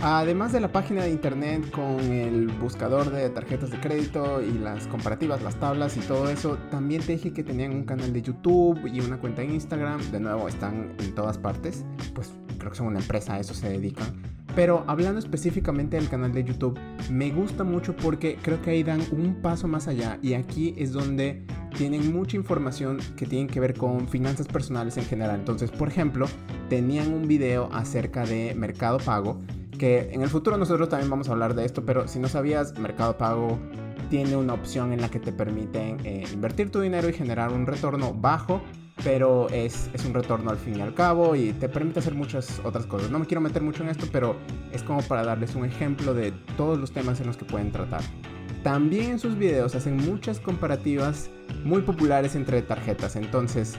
Además 0.02 0.52
de 0.52 0.60
la 0.60 0.72
página 0.72 1.02
de 1.02 1.10
internet 1.10 1.70
con 1.70 2.00
el 2.00 2.48
buscador 2.48 3.10
de 3.10 3.28
tarjetas 3.28 3.70
de 3.70 3.80
crédito 3.80 4.40
y 4.40 4.58
las 4.58 4.86
comparativas, 4.86 5.42
las 5.42 5.56
tablas 5.56 5.94
y 5.98 6.00
todo 6.00 6.30
eso, 6.30 6.56
también 6.70 7.02
te 7.02 7.12
dije 7.12 7.34
que 7.34 7.44
tenían 7.44 7.72
un 7.72 7.84
canal 7.84 8.10
de 8.10 8.22
YouTube 8.22 8.86
y 8.86 9.00
una 9.00 9.18
cuenta 9.18 9.42
en 9.42 9.50
Instagram. 9.50 10.00
De 10.10 10.18
nuevo, 10.18 10.48
están 10.48 10.94
en 10.98 11.14
todas 11.14 11.36
partes. 11.36 11.84
Pues 12.14 12.32
creo 12.60 12.70
que 12.70 12.78
son 12.78 12.86
una 12.86 13.00
empresa, 13.00 13.34
a 13.34 13.40
eso 13.40 13.54
se 13.54 13.68
dedican. 13.68 14.06
Pero 14.54 14.84
hablando 14.86 15.18
específicamente 15.18 15.96
del 15.96 16.08
canal 16.08 16.32
de 16.32 16.44
YouTube, 16.44 16.78
me 17.10 17.30
gusta 17.30 17.64
mucho 17.64 17.96
porque 17.96 18.36
creo 18.40 18.60
que 18.62 18.70
ahí 18.70 18.82
dan 18.82 19.00
un 19.12 19.42
paso 19.42 19.66
más 19.66 19.88
allá 19.88 20.18
y 20.22 20.34
aquí 20.34 20.74
es 20.76 20.92
donde 20.92 21.44
tienen 21.76 22.12
mucha 22.12 22.36
información 22.36 22.98
que 23.16 23.26
tienen 23.26 23.48
que 23.48 23.60
ver 23.60 23.74
con 23.74 24.08
finanzas 24.08 24.46
personales 24.46 24.96
en 24.96 25.04
general. 25.04 25.40
Entonces, 25.40 25.70
por 25.70 25.88
ejemplo, 25.88 26.26
tenían 26.68 27.12
un 27.12 27.26
video 27.26 27.68
acerca 27.72 28.24
de 28.24 28.54
Mercado 28.54 28.98
Pago 28.98 29.40
que 29.78 30.10
en 30.12 30.20
el 30.20 30.28
futuro 30.28 30.58
nosotros 30.58 30.90
también 30.90 31.08
vamos 31.08 31.30
a 31.30 31.32
hablar 31.32 31.54
de 31.54 31.64
esto, 31.64 31.86
pero 31.86 32.06
si 32.06 32.18
no 32.18 32.28
sabías, 32.28 32.78
Mercado 32.78 33.16
Pago 33.16 33.58
tiene 34.10 34.36
una 34.36 34.52
opción 34.52 34.92
en 34.92 35.00
la 35.00 35.08
que 35.08 35.20
te 35.20 35.32
permiten 35.32 35.96
eh, 36.04 36.24
invertir 36.34 36.70
tu 36.70 36.80
dinero 36.80 37.08
y 37.08 37.14
generar 37.14 37.50
un 37.50 37.66
retorno 37.66 38.12
bajo, 38.12 38.60
pero 39.04 39.48
es, 39.50 39.90
es, 39.92 40.04
un 40.04 40.14
retorno 40.14 40.50
al 40.50 40.56
fin 40.56 40.76
y 40.76 40.80
al 40.80 40.94
cabo 40.94 41.34
y 41.34 41.52
te 41.52 41.68
permite 41.68 42.00
hacer 42.00 42.14
muchas 42.14 42.60
otras 42.64 42.86
cosas. 42.86 43.10
No 43.10 43.18
me 43.18 43.26
quiero 43.26 43.40
meter 43.40 43.62
mucho 43.62 43.82
en 43.82 43.88
esto, 43.88 44.06
pero 44.12 44.36
es 44.72 44.82
como 44.82 45.02
para 45.02 45.24
darles 45.24 45.54
un 45.54 45.64
ejemplo 45.64 46.14
de 46.14 46.32
todos 46.56 46.78
los 46.78 46.92
temas 46.92 47.20
en 47.20 47.26
los 47.26 47.36
que 47.36 47.44
pueden 47.44 47.72
tratar. 47.72 48.02
También 48.62 49.12
en 49.12 49.18
sus 49.18 49.36
videos 49.36 49.74
hacen 49.74 49.96
muchas 49.96 50.38
comparativas 50.38 51.30
muy 51.64 51.82
populares 51.82 52.34
entre 52.34 52.60
tarjetas, 52.62 53.16
entonces 53.16 53.78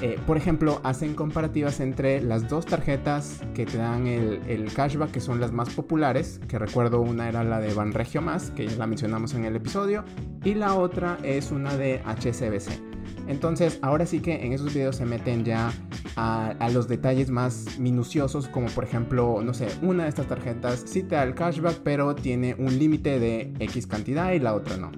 eh, 0.00 0.16
por 0.26 0.36
ejemplo, 0.36 0.80
hacen 0.84 1.14
comparativas 1.14 1.80
entre 1.80 2.20
las 2.20 2.48
dos 2.48 2.66
tarjetas 2.66 3.40
que 3.52 3.66
te 3.66 3.78
dan 3.78 4.06
el, 4.06 4.72
cashback, 4.72 5.10
que 5.10 5.20
son 5.20 5.40
las 5.40 5.50
más 5.50 5.70
populares, 5.70 6.40
que 6.46 6.58
recuerdo 6.58 7.00
una 7.00 7.28
era 7.28 7.42
la 7.42 7.58
de 7.58 7.74
Banregio 7.74 8.22
Más, 8.22 8.50
que 8.50 8.68
ya 8.68 8.76
la 8.76 8.86
mencionamos 8.86 9.34
en 9.34 9.44
el 9.44 9.56
episodio, 9.56 10.04
y 10.44 10.54
la 10.54 10.74
otra 10.74 11.18
es 11.24 11.50
una 11.50 11.76
de 11.76 12.00
HSBC. 12.04 12.87
Entonces, 13.26 13.78
ahora 13.82 14.06
sí 14.06 14.20
que 14.20 14.44
en 14.44 14.52
esos 14.52 14.72
videos 14.72 14.96
se 14.96 15.04
meten 15.04 15.44
ya 15.44 15.72
a, 16.16 16.48
a, 16.48 16.70
los 16.70 16.88
detalles 16.88 17.30
más 17.30 17.78
minuciosos, 17.78 18.48
como 18.48 18.68
por 18.68 18.84
ejemplo, 18.84 19.40
no 19.42 19.54
sé, 19.54 19.68
una 19.82 20.04
de 20.04 20.08
estas 20.08 20.26
tarjetas 20.26 20.84
sí 20.86 21.02
te 21.02 21.14
da 21.14 21.22
el 21.22 21.34
cashback, 21.34 21.78
pero 21.78 22.14
tiene 22.14 22.54
un 22.58 22.78
límite 22.78 23.18
de 23.18 23.52
X 23.58 23.86
cantidad 23.86 24.32
y 24.32 24.38
la 24.38 24.54
otra 24.54 24.76
no. 24.76 24.90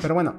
Pero 0.00 0.14
bueno, 0.14 0.34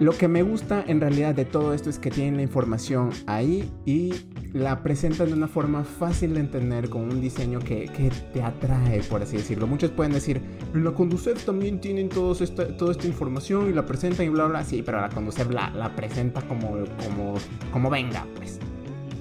lo 0.00 0.16
que 0.16 0.26
me 0.26 0.42
gusta 0.42 0.82
en 0.86 1.00
realidad 1.00 1.34
de 1.34 1.44
todo 1.44 1.74
esto 1.74 1.90
es 1.90 1.98
que 1.98 2.10
tienen 2.10 2.36
la 2.36 2.42
información 2.42 3.10
ahí 3.26 3.70
y 3.84 4.12
la 4.52 4.82
presentan 4.82 5.28
de 5.28 5.34
una 5.34 5.48
forma 5.48 5.84
fácil 5.84 6.34
de 6.34 6.40
entender 6.40 6.90
con 6.90 7.02
un 7.02 7.20
diseño 7.20 7.58
que, 7.58 7.90
te 8.32 8.42
atrae, 8.42 9.02
por 9.04 9.22
así 9.22 9.36
decirlo. 9.36 9.66
Muchos 9.66 9.90
pueden 9.90 10.12
decir, 10.12 10.40
en 10.74 10.84
la 10.84 10.92
Conducef 10.92 11.44
también 11.44 11.80
tienen 11.80 12.08
todos 12.08 12.40
esta, 12.40 12.76
toda 12.76 12.92
esta 12.92 13.06
información 13.06 13.70
y 13.70 13.72
la 13.72 13.86
presentan 13.86 14.26
y 14.26 14.28
bla, 14.28 14.46
bla, 14.46 14.64
sí, 14.64 14.82
pero 14.82 15.00
la 15.00 15.08
Conducef 15.08 15.50
la, 15.50 15.70
la 15.70 15.94
presenta 15.96 16.42
como, 16.42 16.84
como, 17.04 17.34
como 17.72 17.90
venga, 17.90 18.26
pues. 18.36 18.58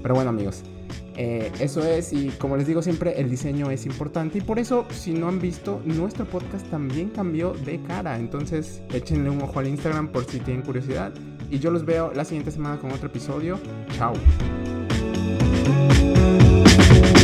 Pero 0.01 0.15
bueno 0.15 0.31
amigos, 0.31 0.63
eh, 1.17 1.51
eso 1.59 1.83
es, 1.83 2.13
y 2.13 2.29
como 2.29 2.57
les 2.57 2.67
digo 2.67 2.81
siempre, 2.81 3.19
el 3.19 3.29
diseño 3.29 3.69
es 3.69 3.85
importante. 3.85 4.39
Y 4.39 4.41
por 4.41 4.59
eso, 4.59 4.85
si 4.89 5.13
no 5.13 5.27
han 5.27 5.39
visto, 5.39 5.81
nuestro 5.85 6.25
podcast 6.25 6.67
también 6.69 7.09
cambió 7.09 7.53
de 7.53 7.81
cara. 7.83 8.17
Entonces, 8.17 8.81
échenle 8.93 9.29
un 9.29 9.41
ojo 9.41 9.59
al 9.59 9.67
Instagram 9.67 10.07
por 10.07 10.25
si 10.25 10.39
tienen 10.39 10.63
curiosidad. 10.63 11.13
Y 11.49 11.59
yo 11.59 11.69
los 11.69 11.85
veo 11.85 12.11
la 12.13 12.25
siguiente 12.25 12.51
semana 12.51 12.79
con 12.79 12.91
otro 12.91 13.07
episodio. 13.07 13.59
Chao. 13.97 14.13
Thank 15.71 17.15
you. 17.15 17.20